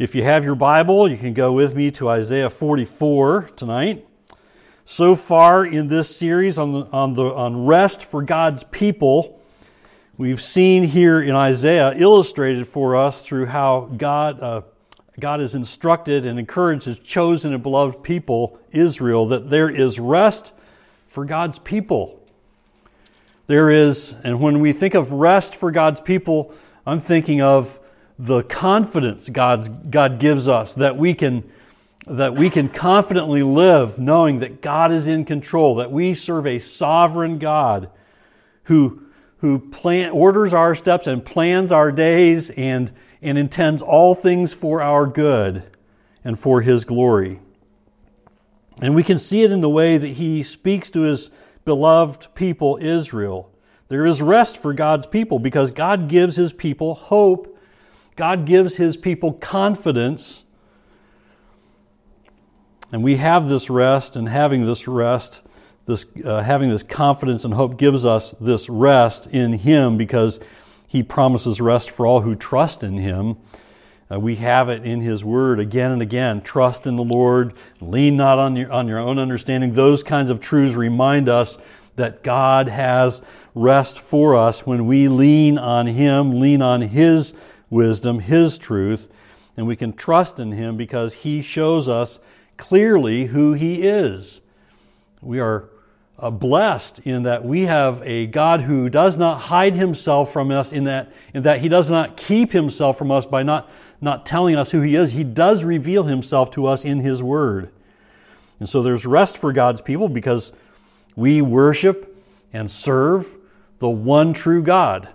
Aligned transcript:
If 0.00 0.14
you 0.14 0.22
have 0.22 0.46
your 0.46 0.54
Bible, 0.54 1.10
you 1.10 1.18
can 1.18 1.34
go 1.34 1.52
with 1.52 1.74
me 1.74 1.90
to 1.90 2.08
Isaiah 2.08 2.48
44 2.48 3.50
tonight. 3.54 4.06
So 4.86 5.14
far 5.14 5.62
in 5.62 5.88
this 5.88 6.16
series 6.16 6.58
on, 6.58 6.72
the, 6.72 6.86
on, 6.86 7.12
the, 7.12 7.26
on 7.26 7.66
rest 7.66 8.06
for 8.06 8.22
God's 8.22 8.64
people, 8.64 9.38
we've 10.16 10.40
seen 10.40 10.84
here 10.84 11.20
in 11.20 11.34
Isaiah 11.34 11.92
illustrated 11.94 12.66
for 12.66 12.96
us 12.96 13.26
through 13.26 13.44
how 13.44 13.90
God, 13.94 14.40
uh, 14.40 14.62
God 15.18 15.40
has 15.40 15.54
instructed 15.54 16.24
and 16.24 16.38
encouraged 16.38 16.86
His 16.86 16.98
chosen 16.98 17.52
and 17.52 17.62
beloved 17.62 18.02
people, 18.02 18.58
Israel, 18.70 19.26
that 19.26 19.50
there 19.50 19.68
is 19.68 20.00
rest 20.00 20.54
for 21.08 21.26
God's 21.26 21.58
people. 21.58 22.18
There 23.48 23.70
is, 23.70 24.16
and 24.24 24.40
when 24.40 24.60
we 24.60 24.72
think 24.72 24.94
of 24.94 25.12
rest 25.12 25.54
for 25.54 25.70
God's 25.70 26.00
people, 26.00 26.54
I'm 26.86 27.00
thinking 27.00 27.42
of 27.42 27.78
the 28.20 28.42
confidence 28.42 29.30
God's, 29.30 29.70
God 29.70 30.18
gives 30.18 30.46
us 30.46 30.74
that 30.74 30.98
we 30.98 31.14
can 31.14 31.50
that 32.06 32.34
we 32.34 32.50
can 32.50 32.68
confidently 32.68 33.42
live 33.42 33.98
knowing 33.98 34.40
that 34.40 34.62
God 34.62 34.90
is 34.90 35.06
in 35.06 35.24
control, 35.24 35.76
that 35.76 35.92
we 35.92 36.12
serve 36.14 36.46
a 36.46 36.58
sovereign 36.58 37.38
God 37.38 37.90
who, 38.64 39.02
who 39.38 39.58
plan, 39.58 40.10
orders 40.10 40.52
our 40.54 40.74
steps 40.74 41.06
and 41.06 41.24
plans 41.24 41.70
our 41.70 41.92
days 41.92 42.50
and, 42.50 42.92
and 43.20 43.36
intends 43.36 43.80
all 43.82 44.14
things 44.14 44.52
for 44.52 44.82
our 44.82 45.06
good 45.06 45.62
and 46.24 46.38
for 46.38 46.62
His 46.62 46.84
glory. 46.84 47.38
And 48.80 48.94
we 48.94 49.04
can 49.04 49.18
see 49.18 49.42
it 49.42 49.52
in 49.52 49.60
the 49.60 49.68
way 49.68 49.98
that 49.98 50.08
He 50.08 50.42
speaks 50.42 50.90
to 50.90 51.02
His 51.02 51.30
beloved 51.66 52.34
people, 52.34 52.78
Israel. 52.80 53.52
There 53.88 54.06
is 54.06 54.22
rest 54.22 54.56
for 54.56 54.72
God's 54.72 55.06
people 55.06 55.38
because 55.38 55.70
God 55.70 56.08
gives 56.08 56.36
His 56.36 56.54
people 56.54 56.94
hope 56.94 57.58
God 58.20 58.44
gives 58.44 58.76
his 58.76 58.98
people 58.98 59.32
confidence. 59.32 60.44
And 62.92 63.02
we 63.02 63.16
have 63.16 63.48
this 63.48 63.70
rest, 63.70 64.14
and 64.14 64.28
having 64.28 64.66
this 64.66 64.86
rest, 64.86 65.42
this, 65.86 66.04
uh, 66.22 66.42
having 66.42 66.68
this 66.68 66.82
confidence 66.82 67.46
and 67.46 67.54
hope 67.54 67.78
gives 67.78 68.04
us 68.04 68.32
this 68.32 68.68
rest 68.68 69.26
in 69.28 69.54
him 69.54 69.96
because 69.96 70.38
he 70.86 71.02
promises 71.02 71.62
rest 71.62 71.90
for 71.90 72.04
all 72.04 72.20
who 72.20 72.34
trust 72.34 72.82
in 72.82 72.98
him. 72.98 73.38
Uh, 74.12 74.20
we 74.20 74.36
have 74.36 74.68
it 74.68 74.84
in 74.84 75.00
His 75.00 75.24
Word 75.24 75.58
again 75.58 75.90
and 75.90 76.02
again. 76.02 76.42
Trust 76.42 76.86
in 76.86 76.96
the 76.96 77.04
Lord, 77.04 77.54
lean 77.80 78.18
not 78.18 78.38
on 78.38 78.54
your, 78.54 78.70
on 78.70 78.86
your 78.86 78.98
own 78.98 79.18
understanding. 79.18 79.70
Those 79.70 80.02
kinds 80.02 80.30
of 80.30 80.40
truths 80.40 80.74
remind 80.74 81.28
us 81.30 81.56
that 81.96 82.22
God 82.22 82.68
has 82.68 83.22
rest 83.54 83.98
for 83.98 84.36
us 84.36 84.66
when 84.66 84.86
we 84.86 85.08
lean 85.08 85.56
on 85.58 85.86
Him, 85.86 86.40
lean 86.40 86.60
on 86.60 86.82
His 86.82 87.34
wisdom, 87.70 88.18
His 88.18 88.58
truth, 88.58 89.08
and 89.56 89.66
we 89.66 89.76
can 89.76 89.92
trust 89.92 90.38
in 90.38 90.52
Him 90.52 90.76
because 90.76 91.14
He 91.14 91.40
shows 91.40 91.88
us 91.88 92.20
clearly 92.56 93.26
who 93.26 93.54
He 93.54 93.82
is. 93.82 94.42
We 95.22 95.40
are 95.40 95.68
uh, 96.18 96.30
blessed 96.30 97.00
in 97.00 97.22
that 97.22 97.44
we 97.44 97.62
have 97.66 98.02
a 98.04 98.26
God 98.26 98.62
who 98.62 98.88
does 98.88 99.16
not 99.16 99.42
hide 99.42 99.74
Himself 99.74 100.32
from 100.32 100.50
us, 100.50 100.72
in 100.72 100.84
that, 100.84 101.12
in 101.32 101.42
that 101.44 101.60
He 101.60 101.68
does 101.68 101.90
not 101.90 102.16
keep 102.16 102.52
Himself 102.52 102.98
from 102.98 103.10
us 103.10 103.24
by 103.24 103.42
not, 103.42 103.70
not 104.00 104.26
telling 104.26 104.56
us 104.56 104.72
who 104.72 104.82
He 104.82 104.96
is. 104.96 105.12
He 105.12 105.24
does 105.24 105.64
reveal 105.64 106.04
Himself 106.04 106.50
to 106.52 106.66
us 106.66 106.84
in 106.84 107.00
His 107.00 107.22
Word. 107.22 107.70
And 108.58 108.68
so 108.68 108.82
there's 108.82 109.06
rest 109.06 109.38
for 109.38 109.52
God's 109.52 109.80
people 109.80 110.08
because 110.08 110.52
we 111.16 111.40
worship 111.40 112.14
and 112.52 112.70
serve 112.70 113.38
the 113.78 113.88
one 113.88 114.32
true 114.34 114.62
God. 114.62 115.08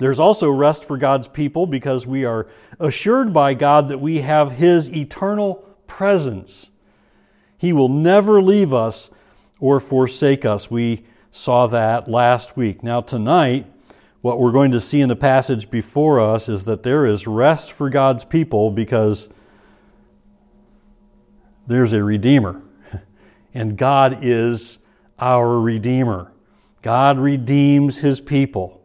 There's 0.00 0.18
also 0.18 0.48
rest 0.50 0.82
for 0.86 0.96
God's 0.96 1.28
people 1.28 1.66
because 1.66 2.06
we 2.06 2.24
are 2.24 2.46
assured 2.78 3.34
by 3.34 3.52
God 3.52 3.88
that 3.88 4.00
we 4.00 4.22
have 4.22 4.52
His 4.52 4.90
eternal 4.90 5.56
presence. 5.86 6.70
He 7.58 7.74
will 7.74 7.90
never 7.90 8.40
leave 8.40 8.72
us 8.72 9.10
or 9.60 9.78
forsake 9.78 10.46
us. 10.46 10.70
We 10.70 11.04
saw 11.30 11.66
that 11.66 12.08
last 12.08 12.56
week. 12.56 12.82
Now, 12.82 13.02
tonight, 13.02 13.66
what 14.22 14.40
we're 14.40 14.52
going 14.52 14.72
to 14.72 14.80
see 14.80 15.02
in 15.02 15.10
the 15.10 15.16
passage 15.16 15.70
before 15.70 16.18
us 16.18 16.48
is 16.48 16.64
that 16.64 16.82
there 16.82 17.04
is 17.04 17.26
rest 17.26 17.70
for 17.70 17.90
God's 17.90 18.24
people 18.24 18.70
because 18.70 19.28
there's 21.66 21.92
a 21.92 22.02
Redeemer. 22.02 22.62
And 23.52 23.76
God 23.76 24.20
is 24.22 24.78
our 25.18 25.60
Redeemer. 25.60 26.32
God 26.80 27.18
redeems 27.18 27.98
His 27.98 28.20
people. 28.20 28.79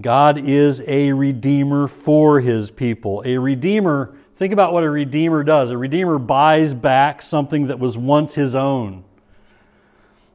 God 0.00 0.38
is 0.38 0.82
a 0.86 1.12
redeemer 1.12 1.86
for 1.86 2.40
his 2.40 2.70
people. 2.70 3.22
A 3.26 3.38
redeemer, 3.38 4.14
think 4.34 4.52
about 4.52 4.72
what 4.72 4.84
a 4.84 4.90
redeemer 4.90 5.42
does. 5.42 5.70
A 5.70 5.76
redeemer 5.76 6.18
buys 6.18 6.72
back 6.72 7.20
something 7.20 7.66
that 7.66 7.78
was 7.78 7.98
once 7.98 8.34
his 8.34 8.56
own. 8.56 9.04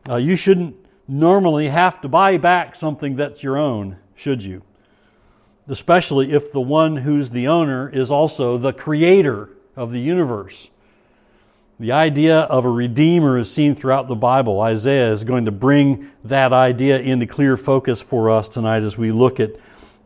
Uh, 0.08 0.18
you 0.18 0.36
shouldn't 0.36 0.76
normally 1.08 1.70
have 1.70 2.02
to 2.02 2.08
buy 2.08 2.38
back 2.38 2.76
something 2.76 3.16
that's 3.16 3.44
your 3.44 3.58
own, 3.58 3.98
should 4.14 4.44
you? 4.44 4.62
Especially 5.68 6.32
if 6.32 6.52
the 6.52 6.62
one 6.62 6.98
who's 6.98 7.32
the 7.32 7.48
owner 7.48 7.90
is 7.90 8.12
also 8.12 8.58
the 8.58 8.74
creator 8.74 9.50
of 9.76 9.92
the 9.92 10.00
universe. 10.00 10.70
The 11.78 11.92
idea 11.92 12.40
of 12.40 12.64
a 12.64 12.70
redeemer 12.70 13.38
is 13.38 13.52
seen 13.52 13.76
throughout 13.76 14.08
the 14.08 14.16
Bible. 14.16 14.62
Isaiah 14.62 15.12
is 15.12 15.26
going 15.26 15.44
to 15.44 15.52
bring 15.52 16.10
that 16.24 16.54
idea 16.54 17.00
into 17.00 17.28
clear 17.28 17.58
focus 17.58 18.02
for 18.02 18.32
us 18.32 18.48
tonight 18.48 18.82
as 18.82 18.98
we 18.98 19.12
look 19.12 19.42
at 19.42 19.58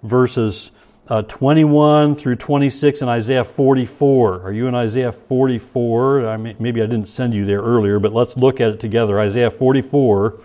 verses 0.01 0.71
uh, 1.09 1.21
21 1.23 2.15
through 2.15 2.37
26 2.37 3.03
in 3.03 3.09
Isaiah 3.09 3.43
44. 3.43 4.41
Are 4.41 4.51
you 4.51 4.65
in 4.65 4.73
Isaiah 4.73 5.11
44? 5.11 6.27
I 6.27 6.37
mean, 6.37 6.55
maybe 6.59 6.81
I 6.81 6.87
didn't 6.87 7.07
send 7.07 7.35
you 7.35 7.45
there 7.45 7.61
earlier, 7.61 7.99
but 7.99 8.13
let's 8.13 8.35
look 8.35 8.59
at 8.59 8.69
it 8.71 8.79
together. 8.79 9.19
Isaiah 9.19 9.51
44. 9.51 10.39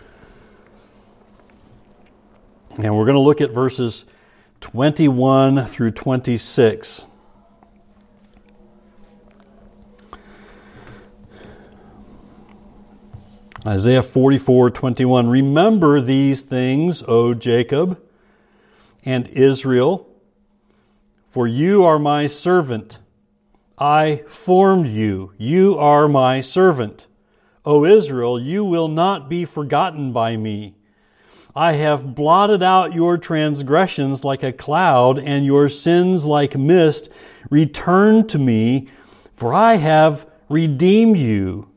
And 2.76 2.98
we're 2.98 3.06
going 3.06 3.14
to 3.14 3.20
look 3.20 3.40
at 3.40 3.50
verses 3.50 4.04
21 4.60 5.64
through 5.64 5.92
26. 5.92 7.06
Isaiah 13.66 14.02
44 14.02 14.70
21. 14.70 15.26
Remember 15.26 15.98
these 15.98 16.42
things, 16.42 17.02
O 17.08 17.32
Jacob 17.32 17.98
and 19.06 19.26
Israel, 19.28 20.06
for 21.30 21.46
you 21.46 21.82
are 21.82 21.98
my 21.98 22.26
servant. 22.26 23.00
I 23.78 24.22
formed 24.26 24.88
you. 24.88 25.32
You 25.38 25.78
are 25.78 26.08
my 26.08 26.42
servant. 26.42 27.06
O 27.64 27.86
Israel, 27.86 28.38
you 28.38 28.62
will 28.64 28.88
not 28.88 29.30
be 29.30 29.46
forgotten 29.46 30.12
by 30.12 30.36
me. 30.36 30.74
I 31.56 31.72
have 31.72 32.14
blotted 32.14 32.62
out 32.62 32.92
your 32.92 33.16
transgressions 33.16 34.24
like 34.24 34.42
a 34.42 34.52
cloud, 34.52 35.18
and 35.18 35.46
your 35.46 35.70
sins 35.70 36.26
like 36.26 36.54
mist. 36.54 37.08
Return 37.48 38.26
to 38.26 38.38
me, 38.38 38.88
for 39.34 39.54
I 39.54 39.76
have 39.76 40.26
redeemed 40.50 41.16
you. 41.16 41.70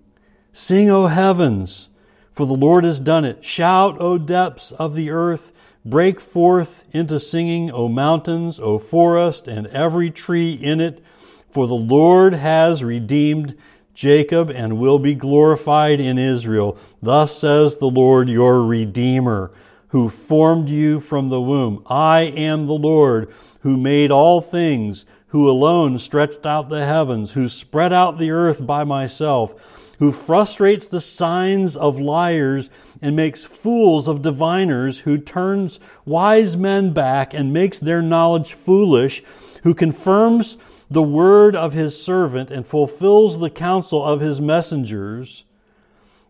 Sing, 0.59 0.90
O 0.90 1.06
heavens, 1.06 1.90
for 2.31 2.47
the 2.47 2.56
Lord 2.56 2.84
has 2.84 3.00
done 3.00 3.23
it. 3.25 3.45
Shout, 3.45 3.95
O 4.00 4.18
depths 4.18 4.72
of 4.72 4.95
the 4.95 5.12
earth. 5.12 5.51
Break 5.85 6.19
forth 6.19 6.84
into 6.91 7.19
singing, 7.19 7.69
O 7.69 7.88
mountains, 7.88 8.59
O 8.59 8.79
forest, 8.79 9.47
and 9.47 9.67
every 9.67 10.09
tree 10.09 10.53
in 10.53 10.81
it. 10.81 11.06
For 11.51 11.67
the 11.67 11.75
Lord 11.75 12.34
has 12.34 12.84
redeemed 12.84 13.56
Jacob 13.94 14.50
and 14.50 14.79
will 14.79 14.97
be 14.97 15.13
glorified 15.13 16.01
in 16.01 16.17
Israel. 16.17 16.75
Thus 17.03 17.38
says 17.38 17.78
the 17.78 17.85
Lord 17.85 18.28
your 18.28 18.63
Redeemer, 18.63 19.51
who 19.90 20.09
formed 20.09 20.69
you 20.69 21.00
from 21.00 21.29
the 21.29 21.40
womb. 21.40 21.84
I 21.85 22.22
am 22.22 22.66
the 22.66 22.73
Lord 22.73 23.31
who 23.62 23.78
made 23.78 24.09
all 24.09 24.41
things 24.41 25.06
who 25.30 25.50
alone 25.50 25.97
stretched 25.97 26.46
out 26.46 26.70
the 26.70 26.85
heavens, 26.85 27.34
who 27.34 27.50
spread 27.50 27.91
out 27.91 28.18
the 28.18 28.32
earth 28.32 28.66
by 28.66 28.84
myself, 28.84 29.96
who 30.00 30.12
frustrates 30.12 30.88
the 30.88 31.02
signs 31.02 31.76
of 31.76 32.00
liars 32.00 32.70
and 33.02 33.16
makes 33.16 33.44
fools 33.44 34.08
of 34.08 34.22
diviners, 34.22 35.00
who 35.00 35.18
turns 35.18 35.79
wise 36.06 36.56
men 36.56 36.94
back 36.94 37.34
and 37.34 37.52
makes 37.52 37.79
their 37.79 38.02
knowledge 38.02 38.53
foolish, 38.53 39.22
who 39.64 39.74
confirms 39.74 40.58
the 40.90 41.03
word 41.03 41.56
of 41.56 41.73
his 41.73 42.02
servant 42.02 42.50
and 42.50 42.66
fulfills 42.66 43.40
the 43.40 43.50
counsel 43.50 44.03
of 44.03 44.22
his 44.22 44.40
messengers, 44.40 45.44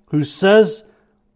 who 0.07 0.23
says 0.23 0.83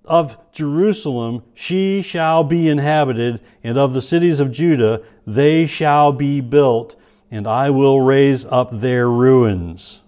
of 0.06 0.38
Jerusalem, 0.52 1.44
she 1.54 2.02
shall 2.02 2.44
be 2.44 2.68
inhabited, 2.68 3.40
and 3.64 3.78
of 3.78 3.94
the 3.94 4.02
cities 4.02 4.40
of 4.40 4.52
Judah, 4.52 5.04
they 5.28 5.68
shall 5.68 6.12
be 6.12 6.42
built 6.42 6.96
and 7.32 7.48
I 7.48 7.70
will 7.70 8.02
raise 8.02 8.46
up 8.46 8.70
their 8.72 9.10
ruins. 9.10 10.02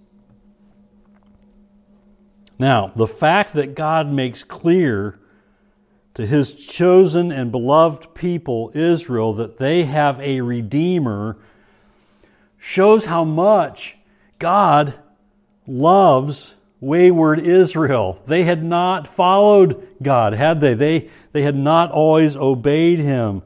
Now, 2.60 2.92
the 2.96 3.08
fact 3.08 3.54
that 3.54 3.76
God 3.76 4.12
makes 4.12 4.44
clear 4.44 5.18
to 6.14 6.26
his 6.26 6.54
chosen 6.54 7.32
and 7.32 7.52
beloved 7.52 8.14
people, 8.14 8.72
Israel, 8.76 9.34
that 9.34 9.58
they 9.58 9.84
have 9.84 10.20
a 10.20 10.42
Redeemer, 10.42 11.38
shows 12.60 13.06
how 13.06 13.24
much 13.24 13.98
God 14.38 14.94
loves 15.66 16.56
wayward 16.80 17.40
Israel. 17.40 18.22
They 18.26 18.44
had 18.44 18.64
not 18.64 19.08
followed 19.08 19.88
God, 20.02 20.34
had 20.34 20.60
they? 20.60 20.74
They, 20.74 21.10
they 21.32 21.42
had 21.42 21.56
not 21.56 21.92
always 21.92 22.36
obeyed 22.36 23.00
Him. 23.00 23.42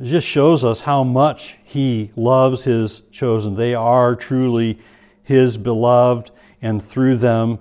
It 0.00 0.06
just 0.06 0.26
shows 0.26 0.64
us 0.64 0.82
how 0.82 1.04
much 1.04 1.58
He 1.62 2.10
loves 2.16 2.64
His 2.64 3.00
chosen. 3.12 3.56
They 3.56 3.74
are 3.74 4.16
truly 4.16 4.78
His 5.22 5.58
beloved, 5.58 6.30
and 6.62 6.82
through 6.82 7.18
them, 7.18 7.58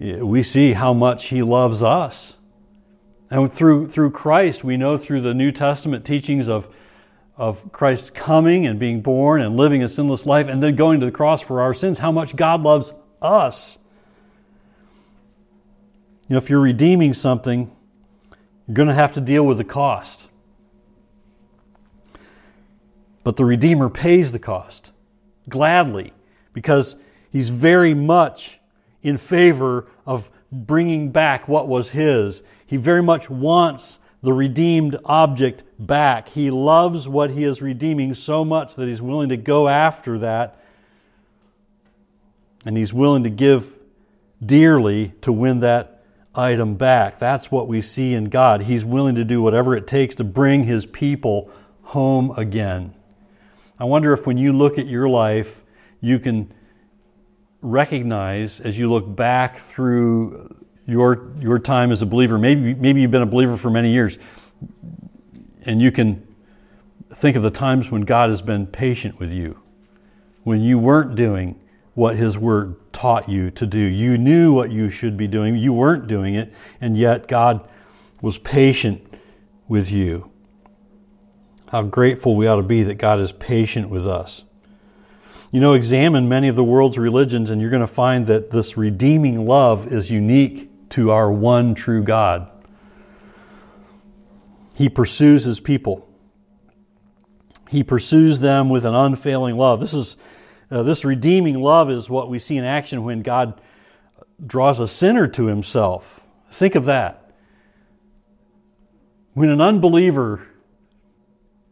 eh, 0.00 0.20
we 0.20 0.42
see 0.42 0.72
how 0.72 0.92
much 0.92 1.26
He 1.26 1.42
loves 1.42 1.82
us. 1.84 2.38
And 3.30 3.52
through, 3.52 3.86
through 3.86 4.10
Christ, 4.10 4.64
we 4.64 4.76
know 4.76 4.98
through 4.98 5.20
the 5.20 5.32
New 5.32 5.52
Testament 5.52 6.04
teachings 6.04 6.48
of, 6.48 6.74
of 7.36 7.70
Christ's 7.70 8.10
coming 8.10 8.66
and 8.66 8.80
being 8.80 9.00
born 9.00 9.40
and 9.40 9.56
living 9.56 9.84
a 9.84 9.88
sinless 9.88 10.26
life 10.26 10.48
and 10.48 10.60
then 10.60 10.74
going 10.74 10.98
to 10.98 11.06
the 11.06 11.12
cross 11.12 11.40
for 11.40 11.60
our 11.60 11.72
sins, 11.72 12.00
how 12.00 12.10
much 12.10 12.34
God 12.34 12.62
loves 12.62 12.92
us. 13.22 13.78
You 16.28 16.34
know, 16.34 16.38
if 16.38 16.50
you're 16.50 16.60
redeeming 16.60 17.12
something, 17.12 17.70
you're 18.66 18.74
going 18.74 18.88
to 18.88 18.94
have 18.94 19.12
to 19.12 19.20
deal 19.20 19.46
with 19.46 19.58
the 19.58 19.64
cost. 19.64 20.29
But 23.22 23.36
the 23.36 23.44
Redeemer 23.44 23.88
pays 23.88 24.32
the 24.32 24.38
cost 24.38 24.92
gladly 25.48 26.12
because 26.52 26.96
he's 27.30 27.48
very 27.48 27.94
much 27.94 28.60
in 29.02 29.16
favor 29.16 29.86
of 30.06 30.30
bringing 30.52 31.10
back 31.10 31.48
what 31.48 31.68
was 31.68 31.90
his. 31.90 32.42
He 32.66 32.76
very 32.76 33.02
much 33.02 33.30
wants 33.30 33.98
the 34.22 34.32
redeemed 34.32 34.96
object 35.04 35.64
back. 35.78 36.28
He 36.30 36.50
loves 36.50 37.08
what 37.08 37.30
he 37.30 37.44
is 37.44 37.62
redeeming 37.62 38.14
so 38.14 38.44
much 38.44 38.76
that 38.76 38.86
he's 38.86 39.00
willing 39.00 39.30
to 39.30 39.36
go 39.36 39.68
after 39.68 40.18
that 40.18 40.56
and 42.66 42.76
he's 42.76 42.92
willing 42.92 43.24
to 43.24 43.30
give 43.30 43.78
dearly 44.44 45.12
to 45.22 45.32
win 45.32 45.60
that 45.60 46.02
item 46.34 46.74
back. 46.74 47.18
That's 47.18 47.50
what 47.50 47.66
we 47.66 47.80
see 47.80 48.14
in 48.14 48.26
God. 48.26 48.62
He's 48.62 48.84
willing 48.84 49.14
to 49.14 49.24
do 49.24 49.40
whatever 49.40 49.74
it 49.74 49.86
takes 49.86 50.14
to 50.16 50.24
bring 50.24 50.64
his 50.64 50.84
people 50.86 51.50
home 51.82 52.32
again. 52.36 52.94
I 53.80 53.84
wonder 53.84 54.12
if 54.12 54.26
when 54.26 54.36
you 54.36 54.52
look 54.52 54.78
at 54.78 54.86
your 54.86 55.08
life, 55.08 55.64
you 56.02 56.18
can 56.18 56.52
recognize 57.62 58.60
as 58.60 58.78
you 58.78 58.90
look 58.90 59.16
back 59.16 59.56
through 59.56 60.54
your, 60.86 61.32
your 61.40 61.58
time 61.58 61.90
as 61.90 62.02
a 62.02 62.06
believer, 62.06 62.36
maybe, 62.36 62.74
maybe 62.74 63.00
you've 63.00 63.10
been 63.10 63.22
a 63.22 63.26
believer 63.26 63.56
for 63.56 63.70
many 63.70 63.90
years, 63.90 64.18
and 65.62 65.80
you 65.80 65.90
can 65.90 66.26
think 67.08 67.36
of 67.36 67.42
the 67.42 67.50
times 67.50 67.90
when 67.90 68.02
God 68.02 68.28
has 68.28 68.42
been 68.42 68.66
patient 68.66 69.18
with 69.18 69.32
you, 69.32 69.58
when 70.44 70.60
you 70.60 70.78
weren't 70.78 71.14
doing 71.14 71.58
what 71.94 72.16
His 72.16 72.36
Word 72.36 72.76
taught 72.92 73.30
you 73.30 73.50
to 73.52 73.64
do. 73.64 73.78
You 73.78 74.18
knew 74.18 74.52
what 74.52 74.70
you 74.70 74.90
should 74.90 75.16
be 75.16 75.26
doing, 75.26 75.56
you 75.56 75.72
weren't 75.72 76.06
doing 76.06 76.34
it, 76.34 76.52
and 76.82 76.98
yet 76.98 77.28
God 77.28 77.66
was 78.20 78.36
patient 78.36 79.02
with 79.68 79.90
you. 79.90 80.29
How 81.70 81.82
grateful 81.82 82.34
we 82.34 82.48
ought 82.48 82.56
to 82.56 82.62
be 82.62 82.82
that 82.82 82.96
God 82.96 83.20
is 83.20 83.30
patient 83.30 83.90
with 83.90 84.06
us. 84.06 84.44
You 85.52 85.60
know, 85.60 85.72
examine 85.72 86.28
many 86.28 86.48
of 86.48 86.56
the 86.56 86.64
world's 86.64 86.98
religions, 86.98 87.48
and 87.48 87.60
you're 87.60 87.70
going 87.70 87.80
to 87.80 87.86
find 87.86 88.26
that 88.26 88.50
this 88.50 88.76
redeeming 88.76 89.46
love 89.46 89.92
is 89.92 90.10
unique 90.10 90.88
to 90.90 91.12
our 91.12 91.30
one 91.30 91.76
true 91.76 92.02
God. 92.02 92.50
He 94.74 94.88
pursues 94.88 95.44
his 95.44 95.60
people. 95.60 96.08
He 97.68 97.84
pursues 97.84 98.40
them 98.40 98.68
with 98.68 98.84
an 98.84 98.96
unfailing 98.96 99.56
love. 99.56 99.78
This 99.78 99.94
is 99.94 100.16
uh, 100.72 100.82
this 100.82 101.04
redeeming 101.04 101.60
love 101.60 101.88
is 101.88 102.10
what 102.10 102.28
we 102.28 102.38
see 102.38 102.56
in 102.56 102.64
action 102.64 103.04
when 103.04 103.22
God 103.22 103.60
draws 104.44 104.80
a 104.80 104.88
sinner 104.88 105.28
to 105.28 105.46
himself. 105.46 106.26
Think 106.50 106.74
of 106.74 106.84
that. 106.86 107.32
When 109.34 109.50
an 109.50 109.60
unbeliever 109.60 110.48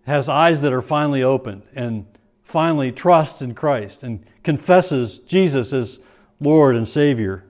has 0.08 0.28
eyes 0.28 0.60
that 0.62 0.72
are 0.72 0.82
finally 0.82 1.22
opened 1.22 1.62
and 1.74 2.06
finally 2.42 2.90
trusts 2.90 3.40
in 3.40 3.54
Christ 3.54 4.02
and 4.02 4.24
confesses 4.42 5.18
Jesus 5.18 5.72
as 5.72 6.00
Lord 6.40 6.76
and 6.76 6.86
Savior, 6.86 7.44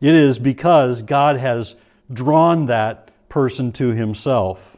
it 0.00 0.14
is 0.14 0.38
because 0.38 1.02
God 1.02 1.36
has 1.36 1.76
drawn 2.12 2.66
that 2.66 3.10
person 3.28 3.72
to 3.72 3.90
himself. 3.90 4.76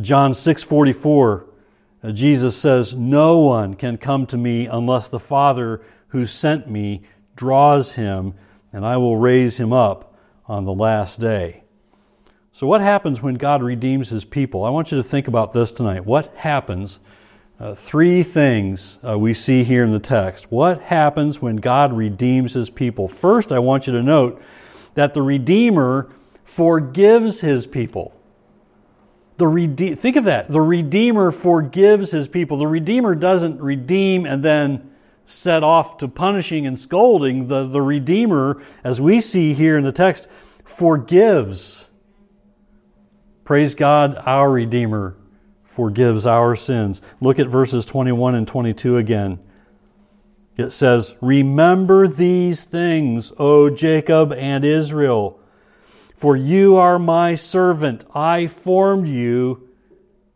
John 0.00 0.32
6:44 0.32 1.46
uh, 2.06 2.12
Jesus 2.12 2.56
says, 2.56 2.94
No 2.94 3.38
one 3.38 3.74
can 3.74 3.96
come 3.96 4.26
to 4.26 4.36
me 4.36 4.66
unless 4.66 5.08
the 5.08 5.18
Father 5.18 5.82
who 6.08 6.24
sent 6.24 6.70
me 6.70 7.02
draws 7.34 7.94
him, 7.94 8.34
and 8.72 8.86
I 8.86 8.96
will 8.96 9.16
raise 9.16 9.58
him 9.58 9.72
up 9.72 10.16
on 10.46 10.64
the 10.64 10.72
last 10.72 11.20
day. 11.20 11.64
So, 12.56 12.66
what 12.66 12.80
happens 12.80 13.20
when 13.20 13.34
God 13.34 13.62
redeems 13.62 14.08
his 14.08 14.24
people? 14.24 14.64
I 14.64 14.70
want 14.70 14.90
you 14.90 14.96
to 14.96 15.02
think 15.02 15.28
about 15.28 15.52
this 15.52 15.70
tonight. 15.70 16.06
What 16.06 16.34
happens? 16.36 16.98
Uh, 17.60 17.74
three 17.74 18.22
things 18.22 18.98
uh, 19.06 19.18
we 19.18 19.34
see 19.34 19.62
here 19.62 19.84
in 19.84 19.92
the 19.92 19.98
text. 19.98 20.50
What 20.50 20.80
happens 20.80 21.42
when 21.42 21.56
God 21.56 21.92
redeems 21.92 22.54
his 22.54 22.70
people? 22.70 23.08
First, 23.08 23.52
I 23.52 23.58
want 23.58 23.86
you 23.86 23.92
to 23.92 24.02
note 24.02 24.40
that 24.94 25.12
the 25.12 25.20
Redeemer 25.20 26.08
forgives 26.44 27.42
his 27.42 27.66
people. 27.66 28.18
The 29.36 29.48
rede- 29.48 29.98
think 29.98 30.16
of 30.16 30.24
that. 30.24 30.48
The 30.48 30.62
Redeemer 30.62 31.32
forgives 31.32 32.12
his 32.12 32.26
people. 32.26 32.56
The 32.56 32.66
Redeemer 32.66 33.14
doesn't 33.14 33.60
redeem 33.60 34.24
and 34.24 34.42
then 34.42 34.90
set 35.26 35.62
off 35.62 35.98
to 35.98 36.08
punishing 36.08 36.66
and 36.66 36.78
scolding. 36.78 37.48
The, 37.48 37.66
the 37.66 37.82
Redeemer, 37.82 38.62
as 38.82 38.98
we 38.98 39.20
see 39.20 39.52
here 39.52 39.76
in 39.76 39.84
the 39.84 39.92
text, 39.92 40.26
forgives. 40.64 41.90
Praise 43.46 43.76
God, 43.76 44.20
our 44.26 44.50
Redeemer 44.50 45.16
forgives 45.62 46.26
our 46.26 46.56
sins. 46.56 47.00
Look 47.20 47.38
at 47.38 47.46
verses 47.46 47.86
21 47.86 48.34
and 48.34 48.48
22 48.48 48.96
again. 48.96 49.38
It 50.56 50.70
says, 50.70 51.14
Remember 51.20 52.08
these 52.08 52.64
things, 52.64 53.32
O 53.38 53.70
Jacob 53.70 54.32
and 54.32 54.64
Israel. 54.64 55.38
For 56.16 56.36
you 56.36 56.74
are 56.74 56.98
my 56.98 57.36
servant. 57.36 58.04
I 58.12 58.48
formed 58.48 59.06
you. 59.06 59.68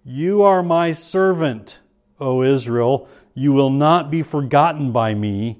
You 0.05 0.43
are 0.43 0.63
my 0.63 0.93
servant, 0.93 1.81
O 2.21 2.45
Israel. 2.45 3.09
You 3.35 3.53
will 3.53 3.71
not 3.71 4.13
be 4.13 4.23
forgotten 4.23 4.93
by 4.93 5.15
me. 5.15 5.59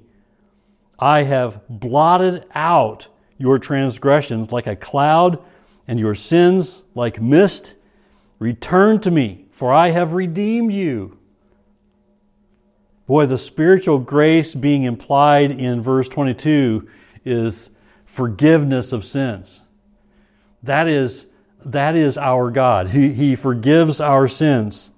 I 0.97 1.23
have 1.23 1.67
blotted 1.67 2.45
out 2.55 3.09
your 3.37 3.59
transgressions 3.59 4.53
like 4.53 4.67
a 4.67 4.77
cloud 4.77 5.43
and 5.87 5.99
your 5.99 6.15
sins 6.15 6.85
like 6.95 7.21
mist. 7.21 7.75
Return 8.39 8.99
to 9.01 9.11
me, 9.11 9.45
for 9.51 9.73
I 9.73 9.89
have 9.89 10.13
redeemed 10.13 10.73
you. 10.73 11.17
Boy, 13.07 13.25
the 13.25 13.37
spiritual 13.37 13.99
grace 13.99 14.55
being 14.55 14.83
implied 14.83 15.51
in 15.51 15.81
verse 15.81 16.07
22 16.07 16.87
is 17.25 17.71
forgiveness 18.05 18.93
of 18.93 19.03
sins. 19.03 19.63
That 20.63 20.87
is, 20.87 21.27
that 21.65 21.95
is 21.95 22.17
our 22.17 22.51
God. 22.51 22.89
He, 22.89 23.13
he 23.13 23.35
forgives 23.35 23.99
our 23.99 24.27
sins. 24.27 24.91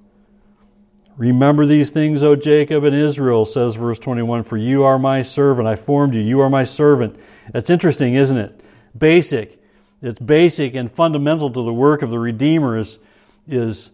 Remember 1.17 1.65
these 1.65 1.91
things, 1.91 2.23
O 2.23 2.35
Jacob 2.35 2.83
and 2.83 2.95
Israel, 2.95 3.45
says 3.45 3.75
verse 3.75 3.99
21 3.99 4.43
For 4.43 4.57
you 4.57 4.83
are 4.83 4.97
my 4.97 5.21
servant. 5.21 5.67
I 5.67 5.75
formed 5.75 6.15
you. 6.15 6.21
You 6.21 6.39
are 6.41 6.49
my 6.49 6.63
servant. 6.63 7.19
That's 7.51 7.69
interesting, 7.69 8.15
isn't 8.15 8.37
it? 8.37 8.61
Basic. 8.97 9.62
It's 10.03 10.19
basic 10.19 10.75
and 10.75 10.91
fundamental 10.91 11.49
to 11.49 11.63
the 11.63 11.73
work 11.73 12.01
of 12.01 12.09
the 12.09 12.19
Redeemer 12.19 12.77
is, 12.77 12.99
is, 13.47 13.91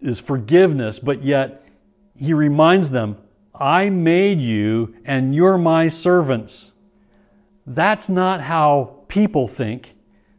is 0.00 0.20
forgiveness, 0.20 1.00
but 1.00 1.24
yet 1.24 1.66
he 2.16 2.32
reminds 2.32 2.92
them, 2.92 3.16
I 3.52 3.90
made 3.90 4.40
you 4.40 4.94
and 5.04 5.34
you're 5.34 5.58
my 5.58 5.88
servants. 5.88 6.70
That's 7.66 8.08
not 8.08 8.42
how 8.42 9.02
people 9.08 9.48
think. 9.48 9.96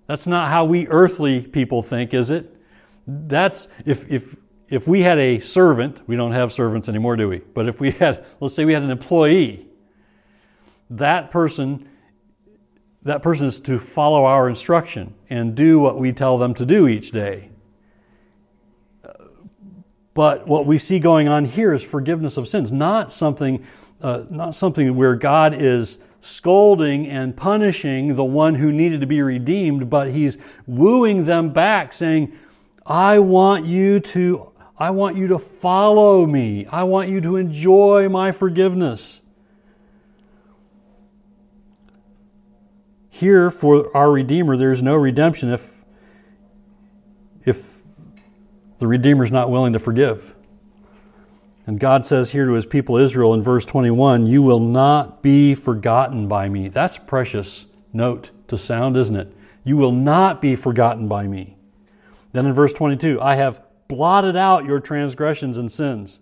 That's 0.07 0.25
not 0.25 0.48
how 0.48 0.63
we 0.63 0.88
earthly 0.88 1.41
people 1.41 1.83
think, 1.83 2.13
is 2.13 2.31
it? 2.31 2.55
That's 3.05 3.67
if 3.86 4.09
if 4.09 4.38
if 4.69 4.88
we 4.88 5.01
had 5.01 5.19
a 5.19 5.39
servant, 5.39 6.01
we 6.07 6.15
don't 6.15 6.31
have 6.31 6.53
servants 6.53 6.88
anymore, 6.88 7.15
do 7.15 7.27
we? 7.27 7.39
But 7.39 7.67
if 7.67 7.79
we 7.81 7.91
had, 7.91 8.25
let's 8.39 8.55
say 8.55 8.65
we 8.65 8.74
had 8.74 8.83
an 8.83 8.91
employee, 8.91 9.67
that 10.89 11.31
person 11.31 11.89
that 13.03 13.22
person 13.22 13.48
is 13.48 13.60
to 13.62 13.79
follow 13.79 14.25
our 14.25 14.50
instruction 14.50 15.13
and 15.29 15.56
do 15.56 15.79
what 15.79 15.98
we 15.98 16.12
tell 16.12 16.38
them 16.38 16.53
to 16.56 16.65
do 16.65 16.88
each 16.88 17.12
day. 17.12 17.50
But 20.13 20.48
what 20.48 20.65
we 20.65 20.77
see 20.77 21.00
going 21.00 21.29
on 21.29 21.46
here 21.46 21.72
is 21.72 21.82
forgiveness 21.82 22.36
of 22.36 22.46
sins, 22.46 22.74
not 22.74 23.13
something, 23.13 23.65
uh, 24.01 24.24
not 24.29 24.53
something 24.53 24.96
where 24.98 25.15
God 25.15 25.53
is 25.53 26.00
scolding 26.20 27.08
and 27.08 27.38
punishing 27.38 28.18
the 28.18 28.24
one 28.25 28.56
who 28.56 28.72
needed 28.72 29.00
to 29.00 29.08
be 29.08 29.22
redeemed, 29.22 29.89
but 29.89 30.12
he's 30.12 30.38
wooing 30.68 31.24
them 31.24 31.51
back, 31.51 31.94
saying, 31.94 32.38
I 32.86 33.20
want 33.20 33.65
you 33.65 34.01
to, 34.01 34.51
I 34.77 34.89
want 34.89 35.15
you 35.15 35.27
to 35.27 35.39
follow 35.39 36.25
me. 36.25 36.65
I 36.65 36.84
want 36.84 37.08
you 37.08 37.22
to 37.22 37.38
enjoy 37.38 38.10
my 38.10 38.34
forgiveness. 38.34 39.22
Here, 43.20 43.52
for 43.52 43.96
our 43.96 44.10
Redeemer, 44.10 44.56
there's 44.56 44.82
no 44.82 44.96
redemption 44.96 45.52
if, 45.52 45.84
if 47.44 47.82
the 48.78 48.88
Redeemer 48.88 49.26
is 49.26 49.32
not 49.32 49.50
willing 49.50 49.74
to 49.74 49.80
forgive. 49.80 50.34
And 51.68 51.82
God 51.82 52.06
says 52.06 52.32
here 52.32 52.46
to 52.46 52.54
his 52.54 52.66
people 52.66 52.96
Israel 52.96 53.34
in 53.34 53.44
verse 53.44 53.66
21 53.66 54.26
You 54.26 54.42
will 54.42 54.62
not 54.62 55.22
be 55.22 55.54
forgotten 55.54 56.30
by 56.30 56.48
me. 56.48 56.70
That's 56.70 56.96
a 56.96 57.02
precious 57.02 57.66
note 57.92 58.32
to 58.48 58.58
sound, 58.58 58.96
isn't 58.96 59.18
it? 59.18 59.36
You 59.66 59.76
will 59.76 59.92
not 59.92 60.42
be 60.42 60.56
forgotten 60.56 61.10
by 61.10 61.28
me. 61.28 61.58
Then 62.32 62.46
in 62.46 62.54
verse 62.54 62.72
22, 62.72 63.20
I 63.20 63.36
have 63.36 63.62
blotted 63.90 64.38
out 64.38 64.64
your 64.64 64.80
transgressions 64.80 65.58
and 65.58 65.70
sins. 65.70 66.22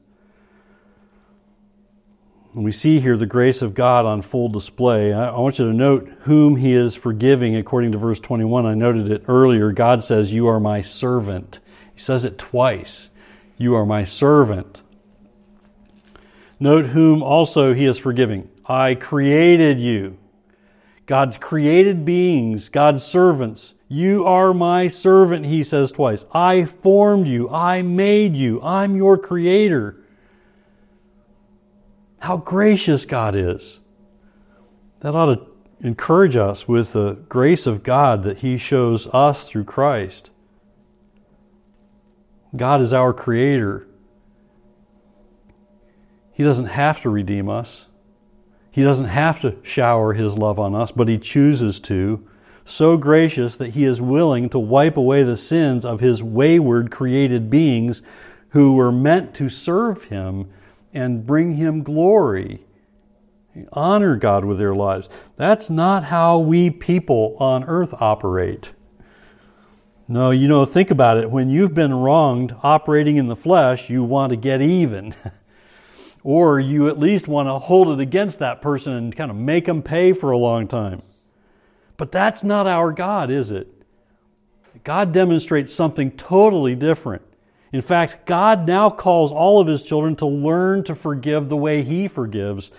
We 2.64 2.72
see 2.72 3.00
here 3.00 3.16
the 3.16 3.28
grace 3.28 3.62
of 3.62 3.76
God 3.76 4.08
on 4.08 4.24
full 4.24 4.50
display. 4.50 5.14
I 5.14 5.38
want 5.38 5.60
you 5.60 5.66
to 5.70 5.78
note 5.78 6.10
whom 6.22 6.56
he 6.56 6.74
is 6.74 6.96
forgiving 6.96 7.56
according 7.56 7.92
to 7.92 8.00
verse 8.00 8.20
21. 8.20 8.66
I 8.66 8.74
noted 8.74 9.12
it 9.12 9.24
earlier. 9.28 9.72
God 9.72 10.04
says, 10.04 10.34
You 10.34 10.48
are 10.48 10.60
my 10.60 10.82
servant. 10.82 11.60
He 11.94 12.00
says 12.00 12.26
it 12.26 12.40
twice. 12.40 13.12
You 13.60 13.76
are 13.76 13.86
my 13.86 14.04
servant. 14.04 14.82
Note 16.60 16.88
whom 16.88 17.22
also 17.22 17.76
he 17.76 17.86
is 17.86 18.00
forgiving. 18.00 18.50
I 18.66 18.96
created 18.96 19.80
you. 19.80 20.18
God's 21.06 21.38
created 21.38 22.06
beings, 22.06 22.70
God's 22.70 23.04
servants. 23.04 23.76
You 23.88 24.26
are 24.26 24.52
my 24.52 24.88
servant, 24.88 25.46
he 25.46 25.62
says 25.62 25.92
twice. 25.92 26.26
I 26.34 26.66
formed 26.66 27.28
you. 27.28 27.52
I 27.52 27.84
made 27.84 28.36
you. 28.36 28.60
I'm 28.64 28.96
your 28.96 29.16
creator. 29.16 30.04
How 32.20 32.38
gracious 32.38 33.06
God 33.06 33.36
is. 33.36 33.82
That 35.02 35.16
ought 35.16 35.36
to 35.36 35.48
encourage 35.82 36.36
us 36.36 36.68
with 36.68 36.94
the 36.94 37.14
grace 37.30 37.68
of 37.68 37.84
God 37.84 38.24
that 38.24 38.40
He 38.40 38.58
shows 38.58 39.08
us 39.14 39.48
through 39.48 39.66
Christ. 39.66 40.32
God 42.56 42.82
is 42.82 42.94
our 42.94 43.14
Creator. 43.14 43.88
He 46.32 46.44
doesn't 46.44 46.68
have 46.68 47.02
to 47.02 47.10
redeem 47.10 47.50
us, 47.50 47.88
He 48.72 48.84
doesn't 48.84 49.08
have 49.08 49.42
to 49.42 49.58
shower 49.64 50.14
His 50.14 50.38
love 50.38 50.60
on 50.60 50.76
us, 50.76 50.92
but 50.92 51.08
He 51.08 51.18
chooses 51.18 51.80
to. 51.82 52.28
So 52.66 52.98
gracious 52.98 53.56
that 53.58 53.70
He 53.70 53.86
is 53.86 54.02
willing 54.02 54.50
to 54.50 54.60
wipe 54.60 54.98
away 54.98 55.24
the 55.24 55.38
sins 55.38 55.86
of 55.86 56.00
His 56.00 56.22
wayward 56.22 56.92
created 56.92 57.50
beings 57.50 58.02
who 58.50 58.74
were 58.74 58.92
meant 58.92 59.34
to 59.36 59.50
serve 59.50 60.06
Him 60.06 60.50
and 60.94 61.26
bring 61.26 61.56
Him 61.56 61.84
glory, 61.84 62.66
honor 63.74 64.16
God 64.16 64.46
with 64.46 64.60
their 64.60 64.76
lives. 64.76 65.10
That's 65.36 65.70
not 65.70 66.06
how 66.06 66.38
we 66.40 66.70
people 66.70 67.36
on 67.40 67.64
earth 67.64 67.94
operate. 68.00 68.74
No, 70.08 70.32
you 70.32 70.48
know, 70.48 70.64
think 70.64 70.90
about 70.90 71.18
it. 71.18 71.30
When 71.30 71.50
you've 71.50 71.74
been 71.74 71.94
wronged 71.94 72.56
operating 72.64 73.18
in 73.18 73.28
the 73.28 73.36
flesh, 73.36 73.90
you 73.90 74.04
want 74.04 74.30
to 74.30 74.38
get 74.38 74.62
even. 74.62 75.14
or 76.24 76.60
you 76.60 76.88
at 76.88 77.00
least 77.00 77.28
want 77.28 77.48
to 77.48 77.60
hold 77.60 77.88
it 77.88 78.02
against 78.02 78.40
that 78.40 78.62
person 78.62 78.94
and 78.94 79.16
kind 79.16 79.32
of 79.32 79.38
make 79.38 79.66
them 79.66 79.82
pay 79.82 80.14
for 80.14 80.32
a 80.32 80.38
long 80.38 80.68
time. 80.68 81.02
But 81.98 82.12
that's 82.12 82.44
not 82.44 82.68
our 82.68 82.92
God, 82.92 83.32
is 83.32 83.52
it? 83.52 83.68
God 84.84 85.12
demonstrates 85.12 85.74
something 85.74 86.12
totally 86.12 86.76
different. 86.76 87.24
In 87.78 87.84
fact, 87.84 88.26
God 88.26 88.66
now 88.66 88.90
calls 88.90 89.32
all 89.32 89.62
of 89.62 89.68
his 89.68 89.84
children 89.84 90.16
to 90.16 90.26
learn 90.26 90.84
to 90.86 90.96
forgive 90.96 91.48
the 91.48 91.56
way 91.56 91.84
he 91.84 92.08
forgives. 92.08 92.72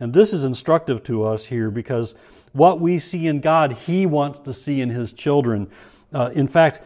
And 0.00 0.14
this 0.14 0.32
is 0.32 0.44
instructive 0.44 1.02
to 1.02 1.24
us 1.24 1.44
here 1.44 1.70
because 1.70 2.14
what 2.54 2.80
we 2.80 2.98
see 2.98 3.26
in 3.26 3.40
God, 3.40 3.72
he 3.72 4.06
wants 4.06 4.38
to 4.38 4.54
see 4.54 4.80
in 4.80 4.88
his 4.88 5.12
children. 5.12 5.68
Uh, 6.10 6.30
in 6.32 6.48
fact, 6.48 6.80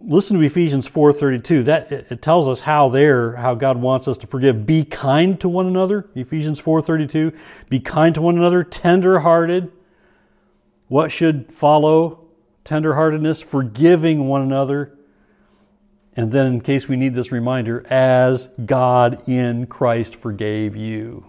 listen 0.00 0.38
to 0.38 0.42
Ephesians 0.42 0.88
4:32. 0.88 1.62
That 1.64 1.92
it 1.92 2.22
tells 2.22 2.48
us 2.48 2.60
how 2.60 2.88
there 2.88 3.36
how 3.36 3.54
God 3.54 3.76
wants 3.76 4.08
us 4.08 4.16
to 4.16 4.26
forgive. 4.26 4.64
Be 4.64 4.82
kind 4.82 5.38
to 5.40 5.48
one 5.50 5.66
another. 5.66 6.08
Ephesians 6.14 6.58
4:32. 6.58 7.36
Be 7.68 7.80
kind 7.80 8.14
to 8.14 8.22
one 8.22 8.38
another, 8.38 8.62
tender-hearted. 8.62 9.70
What 10.88 11.12
should 11.12 11.52
follow 11.52 12.20
tenderheartedness? 12.64 13.44
Forgiving 13.44 14.26
one 14.26 14.40
another 14.40 14.96
and 16.16 16.32
then, 16.32 16.46
in 16.46 16.60
case 16.60 16.88
we 16.88 16.96
need 16.96 17.14
this 17.14 17.30
reminder, 17.30 17.86
as 17.88 18.48
God 18.64 19.28
in 19.28 19.66
Christ 19.66 20.16
forgave 20.16 20.74
you. 20.74 21.26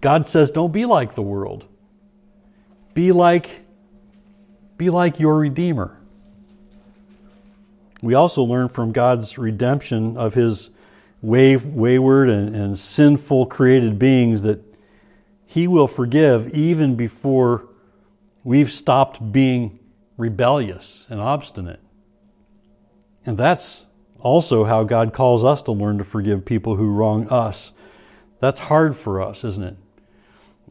God 0.00 0.26
says, 0.26 0.50
don't 0.50 0.72
be 0.72 0.86
like 0.86 1.14
the 1.14 1.22
world. 1.22 1.66
Be 2.94 3.12
like, 3.12 3.64
be 4.78 4.88
like 4.88 5.20
your 5.20 5.38
Redeemer. 5.38 6.00
We 8.00 8.14
also 8.14 8.42
learn 8.42 8.70
from 8.70 8.92
God's 8.92 9.36
redemption 9.36 10.16
of 10.16 10.32
his 10.32 10.70
wayward 11.20 12.30
and, 12.30 12.56
and 12.56 12.78
sinful 12.78 13.46
created 13.46 13.98
beings 13.98 14.40
that 14.40 14.64
he 15.44 15.68
will 15.68 15.86
forgive 15.86 16.48
even 16.54 16.94
before 16.94 17.68
we've 18.42 18.72
stopped 18.72 19.32
being 19.32 19.78
rebellious 20.16 21.06
and 21.10 21.20
obstinate. 21.20 21.80
And 23.24 23.36
that's 23.36 23.86
also 24.20 24.64
how 24.64 24.84
God 24.84 25.12
calls 25.12 25.44
us 25.44 25.62
to 25.62 25.72
learn 25.72 25.98
to 25.98 26.04
forgive 26.04 26.44
people 26.44 26.76
who 26.76 26.90
wrong 26.90 27.28
us. 27.28 27.72
That's 28.38 28.60
hard 28.60 28.96
for 28.96 29.20
us, 29.20 29.44
isn't 29.44 29.64
it? 29.64 29.76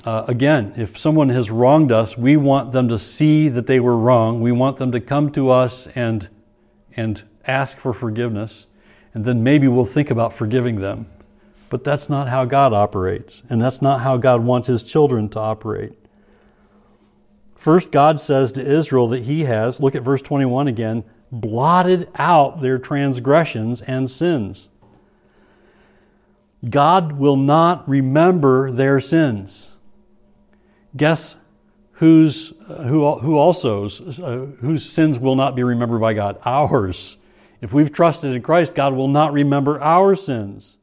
Uh, 0.05 0.23
again, 0.27 0.73
if 0.77 0.97
someone 0.97 1.29
has 1.29 1.51
wronged 1.51 1.91
us, 1.91 2.17
we 2.17 2.37
want 2.37 2.71
them 2.71 2.87
to 2.87 2.97
see 2.97 3.49
that 3.49 3.67
they 3.67 3.79
were 3.79 3.97
wrong. 3.97 4.39
We 4.41 4.51
want 4.51 4.77
them 4.77 4.91
to 4.93 4.99
come 4.99 5.31
to 5.33 5.49
us 5.49 5.87
and, 5.87 6.29
and 6.95 7.23
ask 7.45 7.77
for 7.77 7.93
forgiveness, 7.93 8.67
and 9.13 9.25
then 9.25 9.43
maybe 9.43 9.67
we'll 9.67 9.85
think 9.85 10.09
about 10.09 10.31
forgiving 10.31 10.79
them. 10.79 11.07
But 11.69 11.83
that's 11.83 12.09
not 12.09 12.29
how 12.29 12.45
God 12.45 12.73
operates, 12.73 13.43
and 13.49 13.61
that's 13.61 13.81
not 13.81 14.01
how 14.01 14.17
God 14.17 14.43
wants 14.43 14.67
His 14.67 14.83
children 14.83 15.27
to 15.29 15.39
operate. 15.39 15.93
First, 17.55 17.91
God 17.91 18.19
says 18.21 18.53
to 18.53 18.65
Israel 18.65 19.09
that 19.09 19.23
He 19.23 19.43
has, 19.43 19.81
look 19.81 19.95
at 19.95 20.01
verse 20.01 20.21
21 20.21 20.69
again, 20.69 21.03
blotted 21.31 22.09
out 22.15 22.61
their 22.61 22.77
transgressions 22.77 23.81
and 23.81 24.09
sins. 24.09 24.69
God 26.67 27.13
will 27.13 27.37
not 27.37 27.87
remember 27.87 28.71
their 28.71 28.99
sins. 28.99 29.75
Guess 30.95 31.35
whose, 31.93 32.53
who, 32.67 33.19
who 33.19 33.37
also, 33.37 33.85
uh, 33.85 34.45
whose 34.61 34.89
sins 34.89 35.19
will 35.19 35.35
not 35.35 35.55
be 35.55 35.63
remembered 35.63 36.01
by 36.01 36.13
God? 36.13 36.39
Ours. 36.45 37.17
If 37.61 37.73
we've 37.73 37.91
trusted 37.91 38.33
in 38.33 38.41
Christ, 38.41 38.73
God 38.73 38.93
will 38.93 39.07
not 39.07 39.33
remember 39.33 39.81
our 39.81 40.15
sins. 40.15 40.77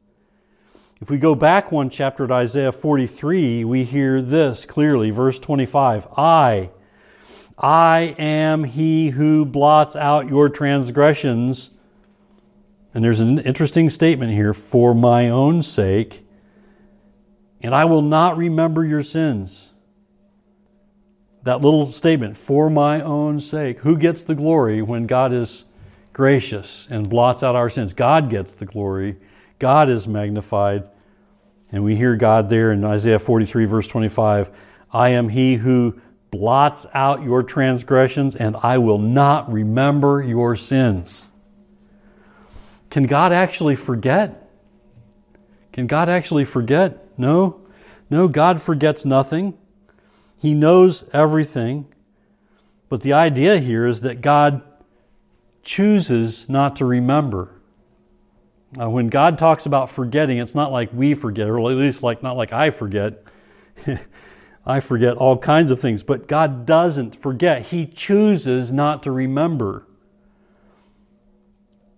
If 1.00 1.10
we 1.10 1.18
go 1.18 1.34
back 1.34 1.70
one 1.70 1.90
chapter 1.90 2.26
to 2.26 2.32
Isaiah 2.32 2.72
43, 2.72 3.64
we 3.64 3.84
hear 3.84 4.22
this 4.22 4.64
clearly, 4.64 5.10
verse 5.10 5.38
25 5.38 6.06
I, 6.16 6.70
I 7.58 8.14
am 8.18 8.64
he 8.64 9.10
who 9.10 9.44
blots 9.44 9.96
out 9.96 10.28
your 10.28 10.48
transgressions. 10.48 11.70
And 12.92 13.02
there's 13.02 13.20
an 13.20 13.38
interesting 13.38 13.90
statement 13.90 14.32
here 14.32 14.52
for 14.52 14.94
my 14.94 15.28
own 15.28 15.62
sake, 15.62 16.26
and 17.60 17.74
I 17.74 17.84
will 17.84 18.02
not 18.02 18.36
remember 18.36 18.84
your 18.84 19.02
sins. 19.02 19.72
That 21.42 21.60
little 21.60 21.86
statement, 21.86 22.36
for 22.36 22.68
my 22.68 23.00
own 23.00 23.40
sake. 23.40 23.78
Who 23.80 23.96
gets 23.96 24.24
the 24.24 24.34
glory 24.34 24.82
when 24.82 25.06
God 25.06 25.32
is 25.32 25.64
gracious 26.12 26.88
and 26.90 27.08
blots 27.08 27.42
out 27.42 27.54
our 27.54 27.68
sins? 27.68 27.94
God 27.94 28.28
gets 28.30 28.52
the 28.52 28.66
glory. 28.66 29.16
God 29.58 29.88
is 29.88 30.08
magnified. 30.08 30.84
And 31.70 31.84
we 31.84 31.96
hear 31.96 32.16
God 32.16 32.50
there 32.50 32.72
in 32.72 32.84
Isaiah 32.84 33.18
43, 33.18 33.64
verse 33.64 33.86
25 33.86 34.50
I 34.92 35.10
am 35.10 35.28
he 35.28 35.56
who 35.56 36.00
blots 36.36 36.86
out 36.92 37.22
your 37.22 37.42
transgressions, 37.42 38.36
and 38.36 38.56
I 38.62 38.78
will 38.78 38.98
not 38.98 39.50
remember 39.50 40.22
your 40.22 40.54
sins. 40.54 41.30
Can 42.90 43.04
God 43.04 43.32
actually 43.32 43.74
forget? 43.74 44.50
Can 45.72 45.86
God 45.86 46.08
actually 46.08 46.44
forget? 46.44 47.18
No. 47.18 47.60
No, 48.10 48.28
God 48.28 48.60
forgets 48.60 49.04
nothing. 49.04 49.56
He 50.38 50.52
knows 50.52 51.04
everything. 51.12 51.86
But 52.88 53.02
the 53.02 53.14
idea 53.14 53.58
here 53.58 53.86
is 53.86 54.02
that 54.02 54.20
God 54.20 54.62
chooses 55.62 56.48
not 56.48 56.76
to 56.76 56.84
remember. 56.84 57.50
When 58.76 59.08
God 59.08 59.38
talks 59.38 59.64
about 59.64 59.90
forgetting, 59.90 60.38
it's 60.38 60.54
not 60.54 60.70
like 60.70 60.90
we 60.92 61.14
forget, 61.14 61.48
or 61.48 61.58
at 61.58 61.76
least 61.76 62.02
like 62.02 62.22
not 62.22 62.36
like 62.36 62.52
I 62.52 62.70
forget. 62.70 63.22
I 64.66 64.80
forget 64.80 65.16
all 65.16 65.38
kinds 65.38 65.70
of 65.70 65.80
things, 65.80 66.02
but 66.02 66.26
God 66.26 66.66
doesn't 66.66 67.14
forget. 67.14 67.66
He 67.66 67.86
chooses 67.86 68.72
not 68.72 69.02
to 69.04 69.12
remember. 69.12 69.86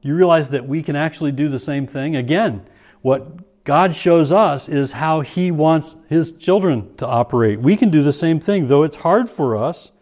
you 0.03 0.15
realize 0.15 0.51
that 0.51 0.69
we 0.69 0.83
can 0.83 0.95
actually 0.95 1.33
do 1.33 1.49
the 1.49 1.59
same 1.59 1.87
thing? 1.87 2.15
Again, 2.15 2.67
what 3.01 3.65
God 3.65 3.95
shows 3.95 4.31
us 4.31 4.69
is 4.69 4.93
how 4.93 5.23
He 5.23 5.51
wants 5.51 5.97
His 6.09 6.37
children 6.37 6.95
to 6.97 7.07
operate. 7.07 7.61
We 7.61 7.77
can 7.77 7.91
do 7.91 8.03
the 8.03 8.13
same 8.13 8.39
thing, 8.39 8.69
though 8.69 8.83
it's 8.83 8.97
hard 8.97 9.29
for 9.29 9.57
us. 9.57 9.93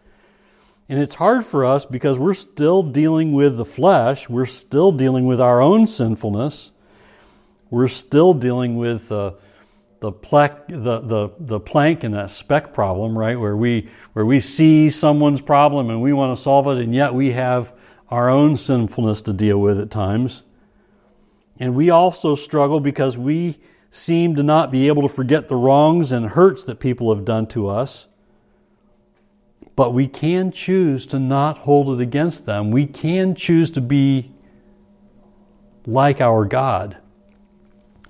And 0.89 0.99
it's 0.99 1.15
hard 1.15 1.45
for 1.45 1.65
us 1.65 1.85
because 1.85 2.17
we're 2.17 2.33
still 2.33 2.81
dealing 2.81 3.33
with 3.33 3.57
the 3.57 3.65
flesh, 3.65 4.29
we're 4.29 4.45
still 4.45 4.91
dealing 4.91 5.25
with 5.25 5.41
our 5.41 5.61
own 5.61 5.85
sinfulness, 5.85 6.71
we're 7.69 7.89
still 7.89 8.33
dealing 8.33 8.77
with 8.77 9.11
uh, 9.11 9.31
the, 9.99 10.11
the, 10.11 10.99
the, 10.99 11.29
the 11.39 11.59
plank 11.59 12.03
and 12.03 12.13
that 12.13 12.29
speck 12.29 12.73
problem, 12.73 13.17
right? 13.17 13.39
Where 13.39 13.57
we, 13.57 13.89
where 14.13 14.25
we 14.25 14.39
see 14.39 14.89
someone's 14.89 15.41
problem 15.41 15.89
and 15.89 16.01
we 16.01 16.13
want 16.13 16.35
to 16.35 16.41
solve 16.41 16.67
it, 16.67 16.77
and 16.77 16.93
yet 16.93 17.13
we 17.13 17.31
have 17.33 17.73
our 18.09 18.29
own 18.29 18.57
sinfulness 18.57 19.21
to 19.23 19.33
deal 19.33 19.59
with 19.59 19.79
at 19.79 19.91
times. 19.91 20.43
And 21.59 21.75
we 21.75 21.89
also 21.89 22.35
struggle 22.35 22.79
because 22.79 23.17
we 23.17 23.57
seem 23.89 24.35
to 24.35 24.43
not 24.43 24.71
be 24.71 24.87
able 24.87 25.01
to 25.01 25.09
forget 25.09 25.47
the 25.47 25.55
wrongs 25.55 26.11
and 26.11 26.27
hurts 26.27 26.63
that 26.65 26.79
people 26.79 27.13
have 27.13 27.25
done 27.25 27.47
to 27.47 27.67
us. 27.67 28.07
But 29.75 29.93
we 29.93 30.07
can 30.07 30.51
choose 30.51 31.05
to 31.07 31.19
not 31.19 31.59
hold 31.59 31.99
it 31.99 32.01
against 32.01 32.45
them. 32.45 32.71
We 32.71 32.85
can 32.85 33.35
choose 33.35 33.71
to 33.71 33.81
be 33.81 34.31
like 35.85 36.19
our 36.19 36.45
God, 36.45 36.97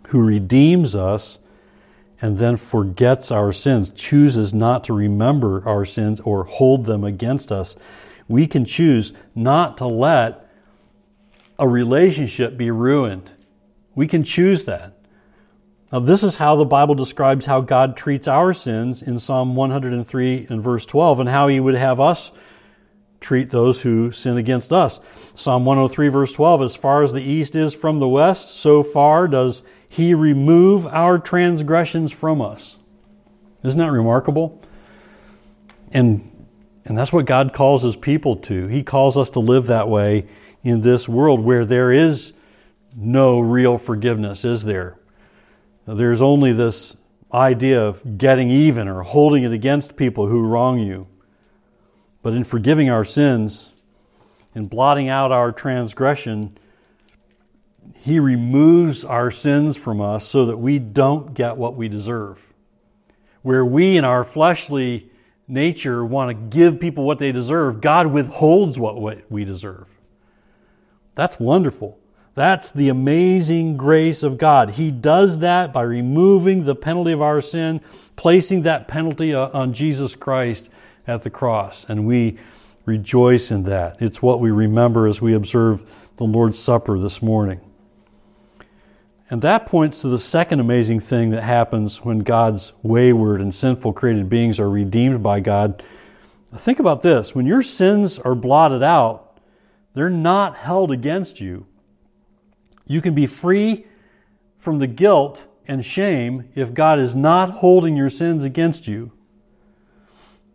who 0.10 0.26
redeems 0.26 0.96
us 0.96 1.40
and 2.22 2.38
then 2.38 2.58
forgets 2.58 3.32
our 3.32 3.52
sins, 3.52 3.90
chooses 3.90 4.54
not 4.54 4.84
to 4.86 4.94
remember 4.94 5.68
our 5.68 5.86
sins 5.86 6.20
or 6.22 6.46
hold 6.46 6.86
them 6.86 7.04
against 7.04 7.52
us. 7.52 7.76
We 8.28 8.48
can 8.48 8.66
choose 8.66 9.14
not 9.36 9.78
to 9.78 9.86
let 9.86 10.50
a 11.60 11.68
relationship 11.68 12.58
be 12.58 12.72
ruined. 12.72 13.32
We 13.96 14.08
can 14.08 14.24
choose 14.24 14.66
that. 14.66 14.94
Now, 15.92 16.00
this 16.00 16.24
is 16.24 16.38
how 16.38 16.56
the 16.56 16.66
Bible 16.66 16.96
describes 16.96 17.46
how 17.46 17.62
God 17.62 17.96
treats 17.96 18.28
our 18.28 18.52
sins 18.52 19.02
in 19.02 19.20
Psalm 19.20 19.56
103 19.56 20.48
and 20.50 20.62
verse 20.62 20.86
12, 20.86 21.22
and 21.22 21.30
how 21.30 21.48
He 21.48 21.60
would 21.60 21.76
have 21.76 22.00
us 22.00 22.32
treat 23.20 23.50
those 23.50 23.82
who 23.82 24.12
sin 24.12 24.38
against 24.38 24.72
us. 24.72 25.00
Psalm 25.36 25.66
103, 25.66 26.08
verse 26.10 26.34
12 26.34 26.62
As 26.62 26.76
far 26.76 27.04
as 27.04 27.14
the 27.14 27.22
east 27.22 27.56
is 27.56 27.74
from 27.74 28.00
the 28.00 28.08
west, 28.08 28.50
so 28.50 28.84
far 28.84 29.28
does 29.28 29.64
He 29.88 30.14
remove 30.14 30.88
our 30.88 31.18
transgressions 31.20 32.12
from 32.12 32.42
us. 32.42 32.78
Isn't 33.64 33.80
that 33.80 33.92
remarkable? 33.92 34.62
And, 35.92 36.48
and 36.86 36.98
that's 36.98 37.14
what 37.14 37.26
God 37.26 37.54
calls 37.54 37.84
His 37.84 37.96
people 37.96 38.36
to. 38.38 38.68
He 38.68 38.84
calls 38.84 39.18
us 39.18 39.30
to 39.32 39.40
live 39.40 39.68
that 39.68 39.90
way 39.90 40.28
in 40.64 40.82
this 40.82 41.08
world 41.08 41.40
where 41.40 41.66
there 41.66 41.92
is 41.92 42.34
no 42.96 43.40
real 43.40 43.78
forgiveness, 43.78 44.44
is 44.44 44.64
there? 44.64 44.98
There's 45.86 46.22
only 46.22 46.52
this 46.52 46.98
idea 47.34 47.82
of 47.82 48.18
getting 48.18 48.50
even 48.50 48.88
or 48.88 49.04
holding 49.04 49.44
it 49.44 49.52
against 49.52 49.96
people 49.96 50.28
who 50.28 50.46
wrong 50.46 50.80
you. 50.80 51.08
But 52.28 52.34
in 52.34 52.44
forgiving 52.44 52.90
our 52.90 53.06
sins 53.06 53.74
and 54.54 54.70
blotting 54.70 55.08
out 55.08 55.32
our 55.32 55.54
transgression, 55.54 56.58
He 58.00 58.20
removes 58.20 59.06
our 59.06 59.32
sins 59.32 59.78
from 59.78 60.02
us 60.02 60.28
so 60.28 60.46
that 60.46 60.58
we 60.58 60.78
don't 60.78 61.34
get 61.34 61.56
what 61.56 61.78
we 61.78 61.88
deserve. 61.88 62.54
Where 63.44 63.64
we, 63.64 63.96
in 63.96 64.04
our 64.04 64.26
fleshly 64.26 65.10
nature, 65.48 66.04
want 66.04 66.30
to 66.30 66.58
give 66.58 66.82
people 66.82 67.06
what 67.06 67.20
they 67.20 67.32
deserve, 67.32 67.80
God 67.80 68.08
withholds 68.08 68.78
what 68.78 69.32
we 69.32 69.46
deserve. 69.46 69.98
That's 71.16 71.40
wonderful. 71.40 71.98
That's 72.34 72.74
the 72.74 72.90
amazing 72.90 73.78
grace 73.78 74.22
of 74.22 74.38
God. 74.38 74.72
He 74.72 74.92
does 74.92 75.40
that 75.40 75.72
by 75.72 75.84
removing 75.84 76.66
the 76.66 76.76
penalty 76.76 77.14
of 77.14 77.22
our 77.22 77.40
sin, 77.40 77.80
placing 78.18 78.64
that 78.64 78.90
penalty 78.90 79.34
uh, 79.34 79.48
on 79.54 79.72
Jesus 79.72 80.14
Christ 80.14 80.70
at 81.08 81.24
the 81.24 81.30
cross. 81.30 81.90
And 81.90 82.06
we 82.06 82.38
rejoice 82.86 83.52
in 83.52 83.64
that. 83.64 83.98
It's 84.02 84.22
what 84.22 84.40
we 84.40 84.52
remember 84.52 85.08
as 85.08 85.22
we 85.22 85.34
observe 85.34 86.10
the 86.18 86.26
Lord's 86.26 86.60
Supper 86.60 87.00
this 87.00 87.22
morning. 87.22 87.62
And 89.30 89.42
that 89.42 89.66
points 89.66 90.02
to 90.02 90.08
the 90.08 90.20
second 90.20 90.60
amazing 90.60 91.00
thing 91.00 91.32
that 91.32 91.44
happens 91.44 92.06
when 92.06 92.20
God's 92.20 92.74
wayward 92.82 93.42
and 93.42 93.54
sinful 93.54 93.94
created 93.94 94.30
beings 94.30 94.60
are 94.60 94.70
redeemed 94.70 95.22
by 95.22 95.40
God. 95.40 95.84
Think 96.54 96.80
about 96.80 97.02
this 97.02 97.36
when 97.36 97.46
your 97.46 97.62
sins 97.62 98.20
are 98.20 98.36
blotted 98.36 98.84
out, 98.84 99.40
they're 99.94 100.10
not 100.10 100.58
held 100.58 100.92
against 100.92 101.42
you 101.42 101.66
you 102.88 103.02
can 103.02 103.14
be 103.14 103.28
free 103.28 103.86
from 104.58 104.80
the 104.80 104.88
guilt 104.88 105.48
and 105.68 105.84
shame 105.84 106.50
if 106.56 106.74
God 106.74 107.00
is 107.00 107.16
not 107.16 107.52
holding 107.52 107.96
your 107.96 108.10
sins 108.10 108.44
against 108.44 108.88
you. 108.88 109.12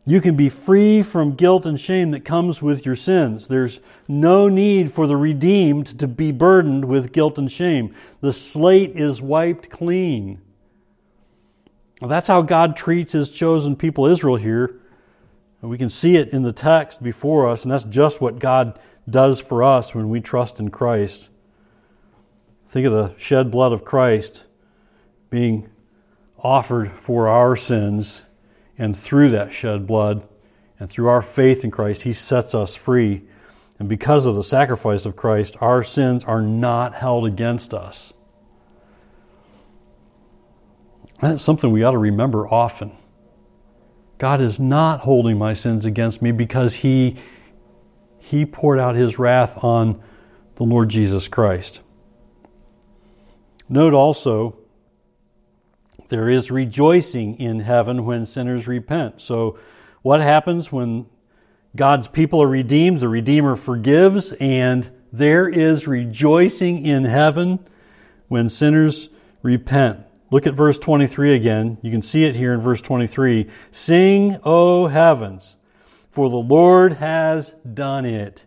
You 0.04 0.20
can 0.20 0.34
be 0.34 0.48
free 0.48 1.02
from 1.02 1.34
guilt 1.36 1.64
and 1.64 1.78
shame 1.78 2.10
that 2.10 2.24
comes 2.24 2.60
with 2.60 2.84
your 2.84 2.96
sins. 2.96 3.46
There's 3.46 3.80
no 4.08 4.48
need 4.48 4.90
for 4.90 5.06
the 5.06 5.16
redeemed 5.16 5.98
to 6.00 6.08
be 6.08 6.32
burdened 6.32 6.86
with 6.86 7.12
guilt 7.12 7.38
and 7.38 7.50
shame. 7.50 7.94
The 8.20 8.32
slate 8.32 8.90
is 8.96 9.22
wiped 9.22 9.70
clean. 9.70 10.40
That's 12.00 12.26
how 12.26 12.42
God 12.42 12.74
treats 12.74 13.12
his 13.12 13.30
chosen 13.30 13.76
people, 13.76 14.06
Israel, 14.06 14.36
here. 14.36 14.74
And 15.60 15.70
we 15.70 15.78
can 15.78 15.88
see 15.88 16.16
it 16.16 16.30
in 16.30 16.42
the 16.42 16.52
text 16.52 17.00
before 17.00 17.48
us, 17.48 17.64
and 17.64 17.70
that's 17.70 17.84
just 17.84 18.20
what 18.20 18.40
God 18.40 18.76
does 19.08 19.40
for 19.40 19.62
us 19.62 19.94
when 19.94 20.08
we 20.08 20.20
trust 20.20 20.58
in 20.58 20.70
Christ. 20.70 21.30
Think 22.68 22.88
of 22.88 22.92
the 22.92 23.14
shed 23.16 23.52
blood 23.52 23.72
of 23.72 23.84
Christ 23.84 24.46
being 25.30 25.70
offered 26.38 26.90
for 26.90 27.28
our 27.28 27.54
sins, 27.54 28.26
and 28.82 28.96
through 28.96 29.30
that 29.30 29.52
shed 29.52 29.86
blood 29.86 30.28
and 30.80 30.90
through 30.90 31.06
our 31.06 31.22
faith 31.22 31.62
in 31.62 31.70
Christ, 31.70 32.02
He 32.02 32.12
sets 32.12 32.52
us 32.52 32.74
free. 32.74 33.22
And 33.78 33.88
because 33.88 34.26
of 34.26 34.34
the 34.34 34.42
sacrifice 34.42 35.06
of 35.06 35.14
Christ, 35.14 35.56
our 35.60 35.84
sins 35.84 36.24
are 36.24 36.42
not 36.42 36.94
held 36.94 37.24
against 37.24 37.72
us. 37.72 38.12
That's 41.20 41.44
something 41.44 41.70
we 41.70 41.84
ought 41.84 41.92
to 41.92 41.98
remember 41.98 42.48
often. 42.48 42.90
God 44.18 44.40
is 44.40 44.58
not 44.58 45.00
holding 45.02 45.38
my 45.38 45.52
sins 45.52 45.86
against 45.86 46.20
me 46.20 46.32
because 46.32 46.76
He, 46.76 47.16
he 48.18 48.44
poured 48.44 48.80
out 48.80 48.96
His 48.96 49.16
wrath 49.16 49.62
on 49.62 50.02
the 50.56 50.64
Lord 50.64 50.88
Jesus 50.88 51.28
Christ. 51.28 51.82
Note 53.68 53.94
also, 53.94 54.58
there 56.12 56.28
is 56.28 56.50
rejoicing 56.50 57.36
in 57.40 57.60
heaven 57.60 58.04
when 58.04 58.26
sinners 58.26 58.68
repent. 58.68 59.20
So, 59.20 59.58
what 60.02 60.20
happens 60.20 60.70
when 60.70 61.06
God's 61.74 62.06
people 62.06 62.42
are 62.42 62.48
redeemed? 62.48 63.00
The 63.00 63.08
Redeemer 63.08 63.56
forgives, 63.56 64.32
and 64.34 64.90
there 65.10 65.48
is 65.48 65.88
rejoicing 65.88 66.84
in 66.84 67.04
heaven 67.04 67.60
when 68.28 68.50
sinners 68.50 69.08
repent. 69.42 70.00
Look 70.30 70.46
at 70.46 70.52
verse 70.52 70.78
23 70.78 71.34
again. 71.34 71.78
You 71.80 71.90
can 71.90 72.02
see 72.02 72.24
it 72.24 72.36
here 72.36 72.52
in 72.52 72.60
verse 72.60 72.82
23. 72.82 73.48
Sing, 73.70 74.38
O 74.44 74.88
heavens, 74.88 75.56
for 76.10 76.28
the 76.28 76.36
Lord 76.36 76.94
has 76.94 77.54
done 77.72 78.04
it. 78.04 78.44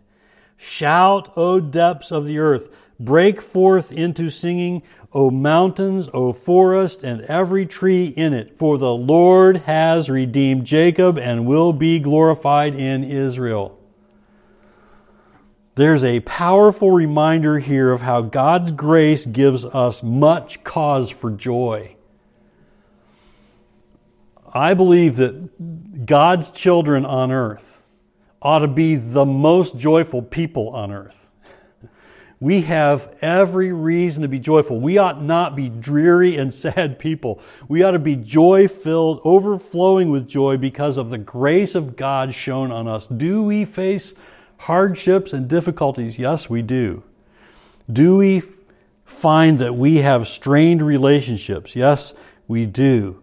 Shout, 0.56 1.32
O 1.36 1.58
depths 1.58 2.12
of 2.12 2.26
the 2.26 2.38
earth. 2.38 2.68
Break 2.98 3.42
forth 3.42 3.92
into 3.92 4.30
singing, 4.30 4.82
O 5.12 5.30
mountains, 5.30 6.08
O 6.14 6.32
forest, 6.32 7.04
and 7.04 7.20
every 7.22 7.66
tree 7.66 8.06
in 8.06 8.32
it, 8.32 8.56
for 8.56 8.78
the 8.78 8.94
Lord 8.94 9.58
has 9.58 10.08
redeemed 10.08 10.64
Jacob 10.64 11.18
and 11.18 11.46
will 11.46 11.72
be 11.72 11.98
glorified 11.98 12.74
in 12.74 13.04
Israel. 13.04 13.78
There's 15.74 16.04
a 16.04 16.20
powerful 16.20 16.90
reminder 16.90 17.58
here 17.58 17.92
of 17.92 18.00
how 18.00 18.22
God's 18.22 18.72
grace 18.72 19.26
gives 19.26 19.66
us 19.66 20.02
much 20.02 20.64
cause 20.64 21.10
for 21.10 21.30
joy. 21.30 21.96
I 24.54 24.72
believe 24.72 25.16
that 25.16 26.06
God's 26.06 26.50
children 26.50 27.04
on 27.04 27.30
earth 27.30 27.82
ought 28.40 28.60
to 28.60 28.68
be 28.68 28.96
the 28.96 29.26
most 29.26 29.76
joyful 29.76 30.22
people 30.22 30.70
on 30.70 30.90
earth 30.90 31.25
we 32.38 32.62
have 32.62 33.16
every 33.22 33.72
reason 33.72 34.22
to 34.22 34.28
be 34.28 34.38
joyful. 34.38 34.78
We 34.78 34.98
ought 34.98 35.22
not 35.22 35.56
be 35.56 35.68
dreary 35.68 36.36
and 36.36 36.52
sad 36.64 36.98
people. 36.98 37.40
We 37.68 37.82
ought 37.82 37.92
to 37.92 37.98
be 37.98 38.16
joy 38.16 38.68
filled, 38.68 39.20
overflowing 39.24 40.10
with 40.10 40.28
joy 40.28 40.56
because 40.56 40.98
of 40.98 41.10
the 41.10 41.18
grace 41.18 41.74
of 41.74 41.96
God 41.96 42.34
shown 42.34 42.70
on 42.70 42.86
us. 42.86 43.06
Do 43.06 43.42
we 43.42 43.64
face 43.64 44.14
hardships 44.58 45.32
and 45.32 45.48
difficulties? 45.48 46.18
Yes, 46.18 46.50
we 46.50 46.62
do. 46.62 47.02
Do 47.90 48.16
we 48.16 48.42
find 49.04 49.58
that 49.58 49.74
we 49.74 49.98
have 49.98 50.28
strained 50.28 50.82
relationships? 50.82 51.76
Yes, 51.76 52.12
we 52.48 52.66
do. 52.66 53.22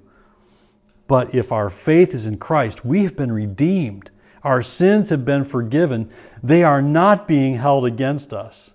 But 1.08 1.36
if 1.36 1.52
our 1.52 1.70
faith 1.70 2.16
is 2.16 2.26
in 2.26 2.38
Christ, 2.38 2.86
we 2.86 3.04
have 3.04 3.16
been 3.16 3.32
redeemed. 3.32 4.10
Our 4.44 4.62
sins 4.62 5.10
have 5.10 5.24
been 5.24 5.46
forgiven. 5.46 6.10
They 6.42 6.64
are 6.64 6.82
not 6.82 7.28
being 7.28 7.58
held 7.58 7.86
against 7.86 8.34
us. 8.34 8.74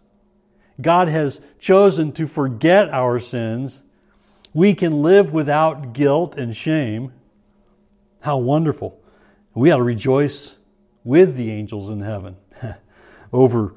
God 0.81 1.09
has 1.09 1.41
chosen 1.59 2.13
to 2.13 2.27
forget 2.27 2.89
our 2.91 3.19
sins, 3.19 3.83
we 4.55 4.75
can 4.75 5.03
live 5.03 5.33
without 5.33 5.93
guilt 5.93 6.37
and 6.37 6.55
shame. 6.55 7.13
How 8.21 8.39
wonderful. 8.39 9.01
We 9.55 9.71
ought 9.71 9.79
to 9.79 9.83
rejoice 9.83 10.57
with 11.05 11.37
the 11.37 11.51
angels 11.51 11.91
in 11.91 12.01
heaven 12.01 12.37
over 13.33 13.75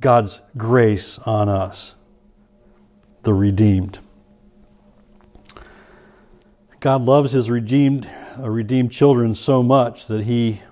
God's 0.00 0.40
grace 0.56 1.18
on 1.20 1.48
us, 1.48 1.94
the 3.22 3.34
redeemed. 3.34 3.98
God 6.80 7.02
loves 7.02 7.32
his 7.32 7.50
redeemed, 7.50 8.08
uh, 8.38 8.48
redeemed 8.48 8.90
children 8.90 9.34
so 9.34 9.62
much 9.62 10.06
that 10.06 10.24
he 10.24 10.62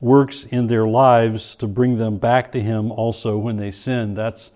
works 0.00 0.44
in 0.44 0.66
their 0.66 0.86
lives 0.86 1.54
to 1.56 1.68
bring 1.68 1.96
them 1.96 2.18
back 2.18 2.50
to 2.52 2.60
him 2.60 2.90
also 2.90 3.38
when 3.38 3.56
they 3.56 3.70
sin. 3.70 4.14
That's 4.14 4.50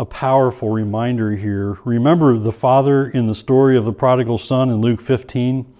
a 0.00 0.04
powerful 0.06 0.70
reminder 0.70 1.36
here. 1.36 1.76
Remember 1.84 2.38
the 2.38 2.52
father 2.52 3.06
in 3.06 3.26
the 3.26 3.34
story 3.34 3.76
of 3.76 3.84
the 3.84 3.92
prodigal 3.92 4.38
son 4.38 4.70
in 4.70 4.76
Luke 4.76 5.02
15? 5.02 5.70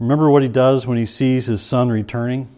Remember 0.00 0.28
what 0.28 0.42
he 0.42 0.48
does 0.48 0.88
when 0.88 0.98
he 0.98 1.06
sees 1.06 1.46
his 1.46 1.62
son 1.62 1.88
returning? 1.88 2.48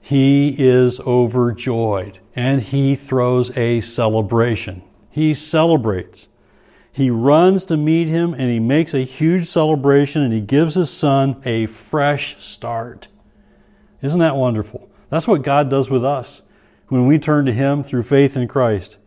He 0.00 0.56
is 0.58 0.98
overjoyed 0.98 2.18
and 2.34 2.62
he 2.62 2.96
throws 2.96 3.56
a 3.56 3.80
celebration. 3.80 4.82
He 5.08 5.32
celebrates. 5.34 6.28
He 6.90 7.08
runs 7.08 7.64
to 7.66 7.76
meet 7.76 8.08
him 8.08 8.34
and 8.34 8.50
he 8.50 8.58
makes 8.58 8.92
a 8.92 9.04
huge 9.04 9.44
celebration 9.44 10.20
and 10.20 10.32
he 10.32 10.40
gives 10.40 10.74
his 10.74 10.90
son 10.90 11.40
a 11.44 11.66
fresh 11.66 12.42
start. 12.42 13.06
Isn't 14.02 14.18
that 14.18 14.34
wonderful? 14.34 14.90
That's 15.10 15.28
what 15.28 15.42
God 15.42 15.70
does 15.70 15.88
with 15.88 16.04
us 16.04 16.42
when 16.88 17.06
we 17.06 17.20
turn 17.20 17.44
to 17.44 17.52
him 17.52 17.84
through 17.84 18.02
faith 18.02 18.36
in 18.36 18.48
Christ. 18.48 18.98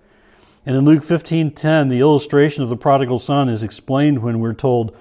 And 0.65 0.75
in 0.75 0.85
Luke 0.85 1.03
15:10, 1.03 1.89
the 1.89 2.01
illustration 2.01 2.61
of 2.61 2.69
the 2.69 2.77
prodigal 2.77 3.17
son 3.17 3.49
is 3.49 3.63
explained 3.63 4.19
when 4.19 4.39
we're 4.39 4.53
told, 4.53 4.95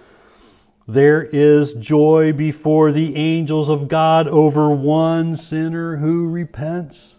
"There 0.89 1.23
is 1.23 1.75
joy 1.75 2.33
before 2.33 2.93
the 2.93 3.15
angels 3.15 3.69
of 3.69 3.87
God 3.87 4.27
over 4.27 4.71
one 4.71 5.37
sinner 5.37 5.97
who 5.99 6.27
repents." 6.27 7.17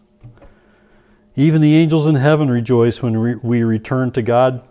Even 1.36 1.62
the 1.62 1.76
angels 1.78 2.08
in 2.08 2.16
heaven 2.16 2.50
rejoice 2.50 3.02
when 3.02 3.40
we 3.44 3.64
return 3.64 4.12
to 4.12 4.22
God. 4.22 4.62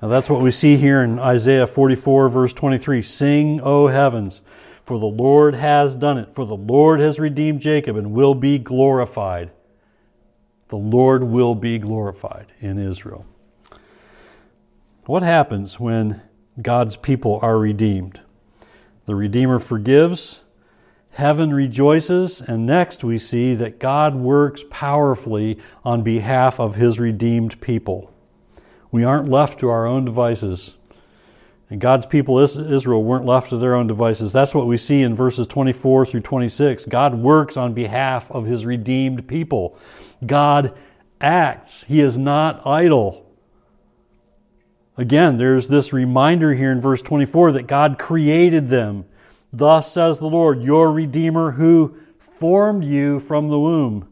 Now 0.00 0.08
that's 0.08 0.30
what 0.30 0.40
we 0.40 0.50
see 0.50 0.76
here 0.76 1.02
in 1.02 1.18
Isaiah 1.18 1.66
44, 1.66 2.28
verse 2.28 2.52
23. 2.52 3.02
Sing, 3.02 3.60
O 3.62 3.88
heavens, 3.88 4.42
for 4.84 4.98
the 4.98 5.06
Lord 5.06 5.56
has 5.56 5.94
done 5.96 6.18
it, 6.18 6.28
for 6.32 6.46
the 6.46 6.56
Lord 6.56 7.00
has 7.00 7.18
redeemed 7.18 7.60
Jacob 7.60 7.96
and 7.96 8.12
will 8.12 8.34
be 8.34 8.58
glorified. 8.58 9.50
The 10.68 10.76
Lord 10.76 11.24
will 11.24 11.54
be 11.54 11.78
glorified 11.78 12.46
in 12.58 12.78
Israel. 12.78 13.24
What 15.06 15.22
happens 15.22 15.78
when 15.78 16.22
God's 16.60 16.96
people 16.96 17.38
are 17.40 17.58
redeemed? 17.58 18.20
The 19.04 19.14
Redeemer 19.14 19.60
forgives, 19.60 20.44
heaven 21.10 21.54
rejoices, 21.54 22.42
and 22.42 22.66
next 22.66 23.04
we 23.04 23.18
see 23.18 23.54
that 23.54 23.78
God 23.78 24.16
works 24.16 24.64
powerfully 24.68 25.58
on 25.84 26.02
behalf 26.02 26.58
of 26.58 26.74
his 26.74 26.98
redeemed 26.98 27.60
people. 27.60 28.12
We 28.90 29.04
aren't 29.04 29.28
left 29.28 29.60
to 29.60 29.68
our 29.68 29.86
own 29.86 30.04
devices. 30.04 30.76
And 31.68 31.80
God's 31.80 32.06
people, 32.06 32.38
Israel, 32.38 33.02
weren't 33.02 33.24
left 33.24 33.50
to 33.50 33.58
their 33.58 33.74
own 33.74 33.88
devices. 33.88 34.32
That's 34.32 34.54
what 34.54 34.68
we 34.68 34.76
see 34.76 35.02
in 35.02 35.16
verses 35.16 35.48
24 35.48 36.06
through 36.06 36.20
26. 36.20 36.86
God 36.86 37.16
works 37.16 37.56
on 37.56 37.74
behalf 37.74 38.30
of 38.30 38.46
his 38.46 38.64
redeemed 38.64 39.26
people. 39.26 39.76
God 40.24 40.76
acts, 41.20 41.82
he 41.84 42.00
is 42.00 42.16
not 42.16 42.64
idle. 42.64 43.26
Again, 44.96 45.38
there's 45.38 45.66
this 45.66 45.92
reminder 45.92 46.54
here 46.54 46.70
in 46.70 46.80
verse 46.80 47.02
24 47.02 47.52
that 47.52 47.66
God 47.66 47.98
created 47.98 48.68
them. 48.68 49.04
Thus 49.52 49.92
says 49.92 50.20
the 50.20 50.28
Lord, 50.28 50.62
your 50.62 50.92
Redeemer 50.92 51.52
who 51.52 51.96
formed 52.18 52.84
you 52.84 53.18
from 53.18 53.48
the 53.48 53.58
womb. 53.58 54.08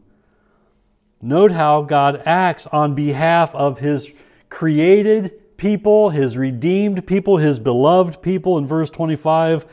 Note 1.23 1.53
how 1.53 1.83
God 1.83 2.21
acts 2.27 2.67
on 2.67 2.95
behalf 2.95 3.55
of 3.55 3.79
his 3.79 4.13
created 4.49 5.41
people, 5.65 6.11
his 6.11 6.37
redeemed 6.37 7.07
people, 7.07 7.39
his 7.39 7.59
beloved 7.59 8.21
people 8.21 8.59
in 8.59 8.67
verse 8.67 8.91
25. 8.91 9.65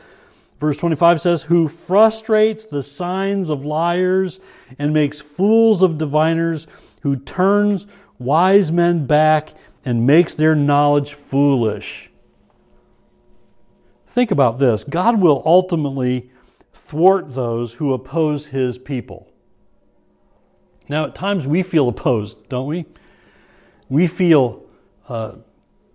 Verse 0.58 0.78
25 0.78 1.20
says, 1.20 1.42
Who 1.44 1.68
frustrates 1.68 2.64
the 2.64 2.82
signs 2.82 3.50
of 3.50 3.66
liars 3.66 4.40
and 4.78 4.94
makes 4.94 5.20
fools 5.20 5.82
of 5.82 5.98
diviners, 5.98 6.66
who 7.02 7.16
turns 7.16 7.86
wise 8.18 8.72
men 8.72 9.04
back 9.04 9.52
and 9.84 10.06
makes 10.06 10.34
their 10.34 10.54
knowledge 10.54 11.12
foolish. 11.12 12.10
Think 14.06 14.30
about 14.30 14.58
this 14.58 14.84
God 14.84 15.20
will 15.20 15.42
ultimately 15.44 16.30
thwart 16.72 17.34
those 17.34 17.74
who 17.74 17.92
oppose 17.92 18.46
his 18.46 18.78
people. 18.78 19.30
Now, 20.88 21.04
at 21.04 21.14
times 21.14 21.46
we 21.46 21.62
feel 21.62 21.86
opposed, 21.86 22.48
don't 22.48 22.66
we? 22.66 22.86
We 23.90 24.06
feel 24.06 24.64
uh, 25.06 25.36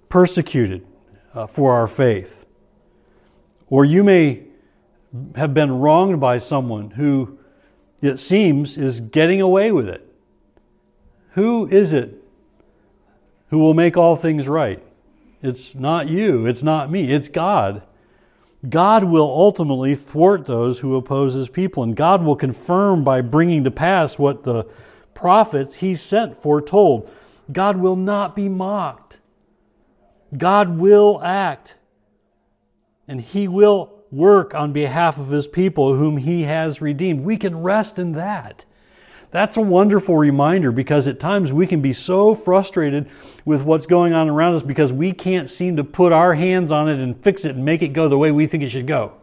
persecuted 0.10 0.86
uh, 1.34 1.48
for 1.48 1.74
our 1.74 1.88
faith. 1.88 2.46
Or 3.68 3.84
you 3.86 4.04
may 4.04 4.44
have 5.36 5.54
been 5.54 5.72
wronged 5.80 6.20
by 6.20 6.38
someone 6.38 6.92
who, 6.92 7.38
it 8.02 8.18
seems, 8.18 8.78
is 8.78 9.00
getting 9.00 9.42
away 9.42 9.72
with 9.72 9.88
it. 9.88 10.04
Who 11.32 11.68
is 11.68 11.94
it 11.94 12.24
who 13.50 13.60
will 13.60 13.74
make 13.74 13.96
all 13.96 14.16
things 14.16 14.48
right? 14.48 14.84
It's 15.42 15.76
not 15.76 16.08
you, 16.08 16.46
it's 16.46 16.64
not 16.64 16.90
me, 16.90 17.14
it's 17.14 17.30
God. 17.30 17.84
God 18.68 19.04
will 19.04 19.28
ultimately 19.28 19.94
thwart 19.94 20.46
those 20.46 20.80
who 20.80 20.96
oppose 20.96 21.36
his 21.36 21.48
people, 21.48 21.84
and 21.84 21.96
God 21.96 22.24
will 22.24 22.36
confirm 22.36 23.04
by 23.04 23.22
bringing 23.22 23.64
to 23.64 23.72
pass 23.72 24.18
what 24.18 24.44
the 24.44 24.64
prophets 25.14 25.76
he 25.76 25.94
sent 25.94 26.42
foretold. 26.42 27.10
God 27.52 27.78
will 27.78 27.96
not 27.96 28.36
be 28.36 28.50
mocked. 28.50 29.20
God 30.36 30.78
will 30.78 31.22
act. 31.24 31.78
And 33.08 33.22
He 33.22 33.48
will 33.48 33.94
work 34.12 34.56
on 34.56 34.74
behalf 34.74 35.18
of 35.18 35.30
His 35.30 35.48
people 35.48 35.96
whom 35.96 36.18
He 36.18 36.44
has 36.44 36.82
redeemed. 36.82 37.24
We 37.24 37.38
can 37.38 37.62
rest 37.62 38.00
in 38.00 38.14
that. 38.14 38.66
That's 39.30 39.58
a 39.58 39.62
wonderful 39.62 40.16
reminder 40.16 40.72
because 40.72 41.08
at 41.08 41.20
times 41.20 41.52
we 41.52 41.68
can 41.68 41.82
be 41.82 41.92
so 41.92 42.34
frustrated 42.34 43.10
with 43.44 43.64
what's 43.64 43.86
going 43.86 44.14
on 44.14 44.30
around 44.30 44.56
us 44.56 44.64
because 44.64 44.94
we 44.94 45.12
can't 45.12 45.50
seem 45.50 45.76
to 45.76 45.84
put 45.84 46.14
our 46.14 46.36
hands 46.36 46.72
on 46.72 46.90
it 46.90 47.00
and 47.00 47.22
fix 47.22 47.44
it 47.44 47.56
and 47.56 47.66
make 47.66 47.82
it 47.82 47.90
go 47.90 48.08
the 48.08 48.18
way 48.18 48.32
we 48.32 48.48
think 48.48 48.64
it 48.64 48.70
should 48.70 48.88
go. 48.88 49.14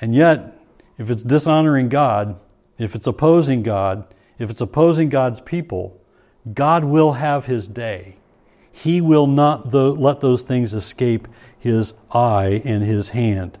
And 0.00 0.14
yet, 0.14 0.52
if 0.98 1.10
it's 1.10 1.22
dishonoring 1.22 1.88
God, 1.88 2.38
if 2.78 2.94
it's 2.94 3.06
opposing 3.06 3.62
God, 3.62 4.04
if 4.38 4.50
it's 4.50 4.60
opposing 4.60 5.08
God's 5.08 5.40
people, 5.40 6.00
God 6.52 6.84
will 6.84 7.14
have 7.14 7.46
his 7.46 7.66
day. 7.66 8.16
He 8.82 9.02
will 9.02 9.26
not 9.26 9.74
let 9.74 10.20
those 10.20 10.42
things 10.42 10.72
escape 10.72 11.28
his 11.58 11.92
eye 12.12 12.62
and 12.64 12.82
his 12.82 13.10
hand. 13.10 13.58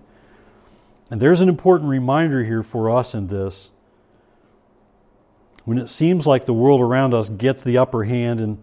And 1.10 1.20
there's 1.20 1.42
an 1.42 1.48
important 1.50 1.90
reminder 1.90 2.42
here 2.44 2.62
for 2.62 2.88
us 2.90 3.14
in 3.14 3.26
this. 3.26 3.70
When 5.66 5.76
it 5.76 5.90
seems 5.90 6.26
like 6.26 6.46
the 6.46 6.54
world 6.54 6.80
around 6.80 7.12
us 7.12 7.28
gets 7.28 7.62
the 7.62 7.76
upper 7.76 8.04
hand 8.04 8.40
in 8.40 8.62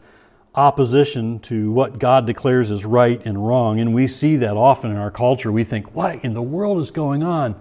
opposition 0.55 1.37
to 1.41 1.71
what 1.71 1.99
God 1.99 2.25
declares 2.25 2.71
is 2.71 2.85
right 2.85 3.23
and 3.23 3.47
wrong, 3.47 3.79
and 3.79 3.93
we 3.93 4.07
see 4.07 4.35
that 4.37 4.57
often 4.57 4.89
in 4.89 4.97
our 4.97 5.11
culture, 5.11 5.51
we 5.51 5.63
think, 5.63 5.93
what 5.93 6.23
in 6.25 6.33
the 6.33 6.41
world 6.41 6.79
is 6.79 6.89
going 6.89 7.21
on? 7.21 7.55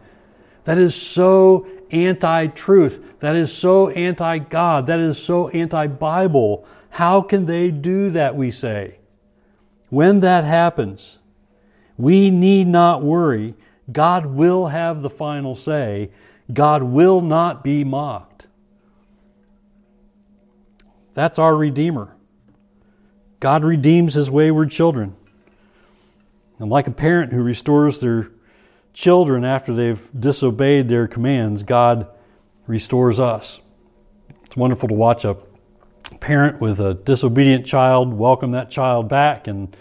That 0.67 0.79
is 0.79 0.97
so 0.97 1.65
anti 1.93 2.49
truth. 2.49 3.21
That 3.21 3.37
is 3.37 3.57
so 3.57 3.89
anti 3.91 4.39
God. 4.39 4.87
That 4.87 4.99
is 4.99 5.17
so 5.17 5.49
anti 5.49 5.87
Bible. 5.87 6.67
How 6.91 7.23
can 7.23 7.47
they 7.47 7.71
do 7.71 8.11
that, 8.11 8.35
we 8.35 8.51
say? 8.51 8.99
When 9.91 10.19
that 10.21 10.43
happens, 10.43 11.21
we 11.97 12.31
need 12.31 12.67
not 12.67 13.05
worry. 13.05 13.55
God 13.93 14.27
will 14.27 14.67
have 14.67 15.03
the 15.03 15.11
final 15.11 15.55
say. 15.55 16.11
God 16.53 16.83
will 16.83 17.21
not 17.21 17.63
be 17.63 17.85
mocked. 17.85 18.49
That's 21.15 21.39
our 21.39 21.55
Redeemer. 21.55 22.17
God 23.39 23.65
redeems 23.65 24.15
his 24.15 24.33
wayward 24.33 24.73
children. 24.73 25.15
And 26.59 26.71
like 26.71 26.89
a 26.89 26.93
parent 26.93 27.33
who 27.33 27.43
restores 27.43 28.01
their 28.01 28.33
children 28.97 29.45
after 29.45 29.75
they've 29.75 30.09
disobeyed 30.19 30.89
their 30.89 31.07
commands, 31.07 31.63
God 31.63 32.09
restores 32.67 33.21
us. 33.21 33.61
It's 34.47 34.57
wonderful 34.57 34.89
to 34.89 34.95
watch 34.95 35.23
a 35.23 35.37
parent 36.19 36.63
with 36.63 36.81
a 36.81 36.95
disobedient 36.95 37.67
child 37.67 38.15
welcome 38.15 38.53
that 38.53 38.71
child 38.71 39.07
back 39.07 39.47
and 39.47 39.77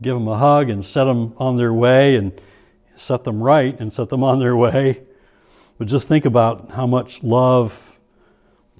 give 0.00 0.14
them 0.14 0.26
a 0.26 0.38
hug 0.38 0.70
and 0.70 0.82
set 0.82 1.04
them 1.04 1.34
on 1.36 1.58
their 1.58 1.74
way 1.74 2.16
and 2.16 2.40
set 2.96 3.24
them 3.24 3.42
right 3.42 3.78
and 3.78 3.92
set 3.92 4.08
them 4.08 4.24
on 4.24 4.38
their 4.38 4.56
way. 4.56 5.02
But 5.76 5.86
just 5.86 6.08
think 6.08 6.24
about 6.24 6.70
how 6.70 6.86
much 6.86 7.22
love 7.22 7.98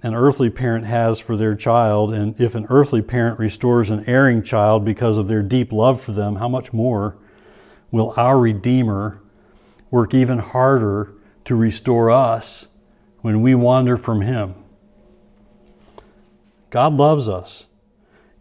an 0.02 0.14
earthly 0.14 0.48
parent 0.48 0.86
has 0.86 1.20
for 1.20 1.36
their 1.36 1.54
child, 1.54 2.12
and 2.14 2.40
if 2.40 2.54
an 2.54 2.66
earthly 2.70 3.02
parent 3.02 3.38
restores 3.38 3.90
an 3.90 4.04
erring 4.08 4.42
child 4.42 4.82
because 4.82 5.18
of 5.18 5.28
their 5.28 5.42
deep 5.42 5.72
love 5.72 6.00
for 6.00 6.12
them, 6.12 6.36
how 6.36 6.48
much 6.48 6.72
more 6.72 7.16
will 7.90 8.14
our 8.16 8.38
Redeemer 8.38 9.20
work 9.90 10.14
even 10.14 10.38
harder 10.38 11.12
to 11.44 11.54
restore 11.54 12.10
us 12.10 12.68
when 13.20 13.42
we 13.42 13.54
wander 13.54 13.96
from 13.96 14.20
Him? 14.20 14.54
God 16.70 16.94
loves 16.94 17.28
us, 17.28 17.66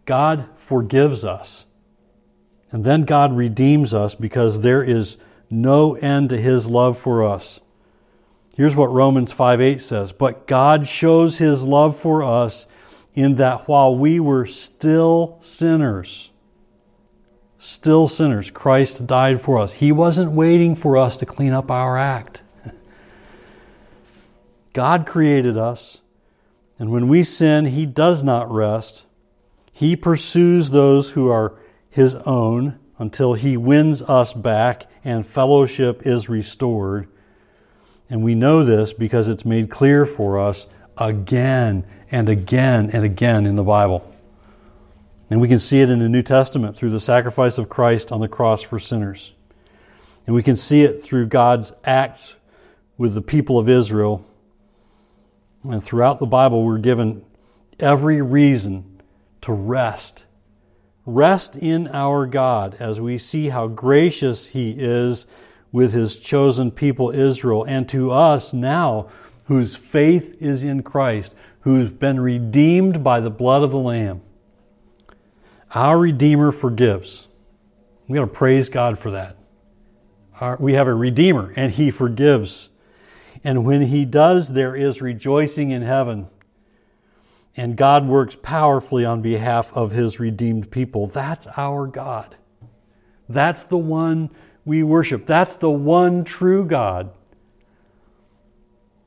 God 0.04 0.48
forgives 0.56 1.24
us, 1.24 1.66
and 2.70 2.84
then 2.84 3.02
God 3.02 3.36
redeems 3.36 3.94
us 3.94 4.14
because 4.14 4.60
there 4.60 4.82
is 4.82 5.16
no 5.48 5.94
end 5.94 6.30
to 6.30 6.36
His 6.36 6.68
love 6.68 6.98
for 6.98 7.24
us. 7.24 7.60
Here's 8.56 8.76
what 8.76 8.92
Romans 8.92 9.32
5 9.32 9.60
8 9.60 9.80
says 9.80 10.12
But 10.12 10.46
God 10.46 10.86
shows 10.86 11.38
his 11.38 11.64
love 11.64 11.96
for 11.96 12.22
us 12.22 12.66
in 13.14 13.34
that 13.36 13.68
while 13.68 13.96
we 13.96 14.20
were 14.20 14.46
still 14.46 15.36
sinners, 15.40 16.30
still 17.64 18.06
sinners, 18.06 18.50
Christ 18.50 19.06
died 19.06 19.40
for 19.40 19.58
us. 19.58 19.74
He 19.74 19.90
wasn't 19.90 20.32
waiting 20.32 20.76
for 20.76 20.98
us 20.98 21.16
to 21.16 21.26
clean 21.26 21.52
up 21.52 21.70
our 21.70 21.96
act. 21.96 22.42
God 24.74 25.06
created 25.06 25.56
us, 25.56 26.02
and 26.78 26.90
when 26.90 27.08
we 27.08 27.22
sin, 27.22 27.64
He 27.66 27.86
does 27.86 28.22
not 28.22 28.52
rest. 28.52 29.06
He 29.72 29.96
pursues 29.96 30.70
those 30.70 31.12
who 31.12 31.30
are 31.30 31.54
His 31.88 32.14
own 32.26 32.78
until 32.98 33.32
He 33.32 33.56
wins 33.56 34.02
us 34.02 34.34
back 34.34 34.86
and 35.02 35.26
fellowship 35.26 36.06
is 36.06 36.28
restored. 36.28 37.08
And 38.10 38.22
we 38.22 38.34
know 38.34 38.62
this 38.62 38.92
because 38.92 39.28
it's 39.28 39.46
made 39.46 39.70
clear 39.70 40.04
for 40.04 40.38
us 40.38 40.68
again 40.98 41.86
and 42.10 42.28
again 42.28 42.90
and 42.90 43.04
again 43.04 43.46
in 43.46 43.56
the 43.56 43.64
Bible. 43.64 44.13
And 45.30 45.40
we 45.40 45.48
can 45.48 45.58
see 45.58 45.80
it 45.80 45.90
in 45.90 46.00
the 46.00 46.08
New 46.08 46.22
Testament 46.22 46.76
through 46.76 46.90
the 46.90 47.00
sacrifice 47.00 47.58
of 47.58 47.68
Christ 47.68 48.12
on 48.12 48.20
the 48.20 48.28
cross 48.28 48.62
for 48.62 48.78
sinners. 48.78 49.34
And 50.26 50.34
we 50.34 50.42
can 50.42 50.56
see 50.56 50.82
it 50.82 51.02
through 51.02 51.26
God's 51.26 51.72
acts 51.84 52.36
with 52.96 53.14
the 53.14 53.22
people 53.22 53.58
of 53.58 53.68
Israel. 53.68 54.24
And 55.64 55.82
throughout 55.82 56.18
the 56.18 56.26
Bible, 56.26 56.64
we're 56.64 56.78
given 56.78 57.24
every 57.78 58.20
reason 58.22 59.02
to 59.40 59.52
rest. 59.52 60.24
Rest 61.06 61.56
in 61.56 61.88
our 61.88 62.26
God 62.26 62.76
as 62.78 63.00
we 63.00 63.18
see 63.18 63.48
how 63.48 63.66
gracious 63.66 64.48
He 64.48 64.72
is 64.78 65.26
with 65.74 65.92
his 65.92 66.20
chosen 66.20 66.70
people 66.70 67.10
Israel, 67.10 67.64
and 67.64 67.88
to 67.88 68.12
us 68.12 68.54
now, 68.54 69.08
whose 69.46 69.74
faith 69.74 70.36
is 70.40 70.62
in 70.62 70.84
Christ, 70.84 71.34
who's 71.62 71.92
been 71.92 72.20
redeemed 72.20 73.02
by 73.02 73.18
the 73.18 73.28
blood 73.28 73.64
of 73.64 73.72
the 73.72 73.76
Lamb. 73.76 74.22
Our 75.74 75.98
Redeemer 75.98 76.52
forgives. 76.52 77.26
We 78.06 78.14
got 78.14 78.20
to 78.20 78.26
praise 78.28 78.68
God 78.68 78.98
for 78.98 79.10
that. 79.10 79.36
Our, 80.40 80.56
we 80.60 80.74
have 80.74 80.86
a 80.86 80.94
Redeemer, 80.94 81.52
and 81.56 81.72
He 81.72 81.90
forgives. 81.90 82.70
And 83.42 83.66
when 83.66 83.82
He 83.82 84.04
does, 84.04 84.52
there 84.52 84.76
is 84.76 85.02
rejoicing 85.02 85.70
in 85.70 85.82
heaven. 85.82 86.28
And 87.56 87.76
God 87.76 88.06
works 88.06 88.36
powerfully 88.40 89.04
on 89.04 89.20
behalf 89.20 89.72
of 89.74 89.92
His 89.92 90.20
redeemed 90.20 90.70
people. 90.70 91.06
That's 91.08 91.48
our 91.56 91.86
God. 91.86 92.36
That's 93.28 93.64
the 93.64 93.78
one 93.78 94.30
we 94.64 94.82
worship. 94.82 95.26
That's 95.26 95.56
the 95.56 95.70
one 95.70 96.24
true 96.24 96.64
God. 96.64 97.10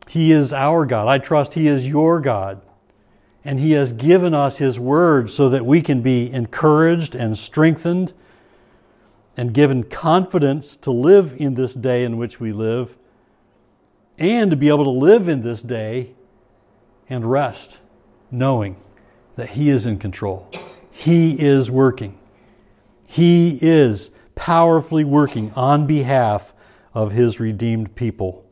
He 0.08 0.32
is 0.32 0.53
our 0.53 0.86
God. 0.86 1.08
I 1.08 1.17
trust 1.17 1.53
He 1.53 1.67
is 1.67 1.88
your 1.88 2.19
God. 2.19 2.62
And 3.47 3.62
He 3.62 3.71
has 3.71 3.93
given 3.93 4.33
us 4.33 4.57
His 4.57 4.77
word 4.77 5.29
so 5.29 5.47
that 5.47 5.65
we 5.65 5.81
can 5.81 6.01
be 6.01 6.29
encouraged 6.29 7.15
and 7.15 7.38
strengthened 7.38 8.12
and 9.38 9.53
given 9.53 9.83
confidence 9.83 10.75
to 10.75 10.91
live 10.91 11.33
in 11.38 11.53
this 11.53 11.73
day 11.73 12.03
in 12.03 12.17
which 12.17 12.41
we 12.41 12.51
live 12.51 12.97
and 14.17 14.51
to 14.51 14.57
be 14.57 14.67
able 14.67 14.83
to 14.83 14.89
live 14.89 15.29
in 15.29 15.43
this 15.43 15.62
day 15.62 16.12
and 17.07 17.25
rest, 17.25 17.79
knowing 18.29 18.75
that 19.38 19.51
He 19.51 19.69
is 19.69 19.86
in 19.86 19.97
control. 19.97 20.51
He 20.91 21.39
is 21.39 21.71
working. 21.71 22.19
He 23.05 23.60
is 23.62 24.12
powerfully 24.36 25.05
working 25.05 25.53
on 25.53 25.88
behalf 25.88 26.53
of 26.93 27.12
his 27.12 27.39
redeemed 27.39 27.95
people. 27.95 28.43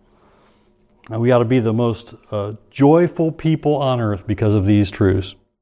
And 1.10 1.22
we 1.22 1.32
ought 1.32 1.40
to 1.40 1.46
be 1.46 1.60
the 1.60 1.74
most 1.74 2.16
uh, 2.32 2.54
joyful 2.72 3.32
people 3.32 3.76
on 3.76 4.00
earth 4.02 4.26
because 4.26 4.54
of 4.54 4.66
these 4.66 4.90
truths. 4.90 5.36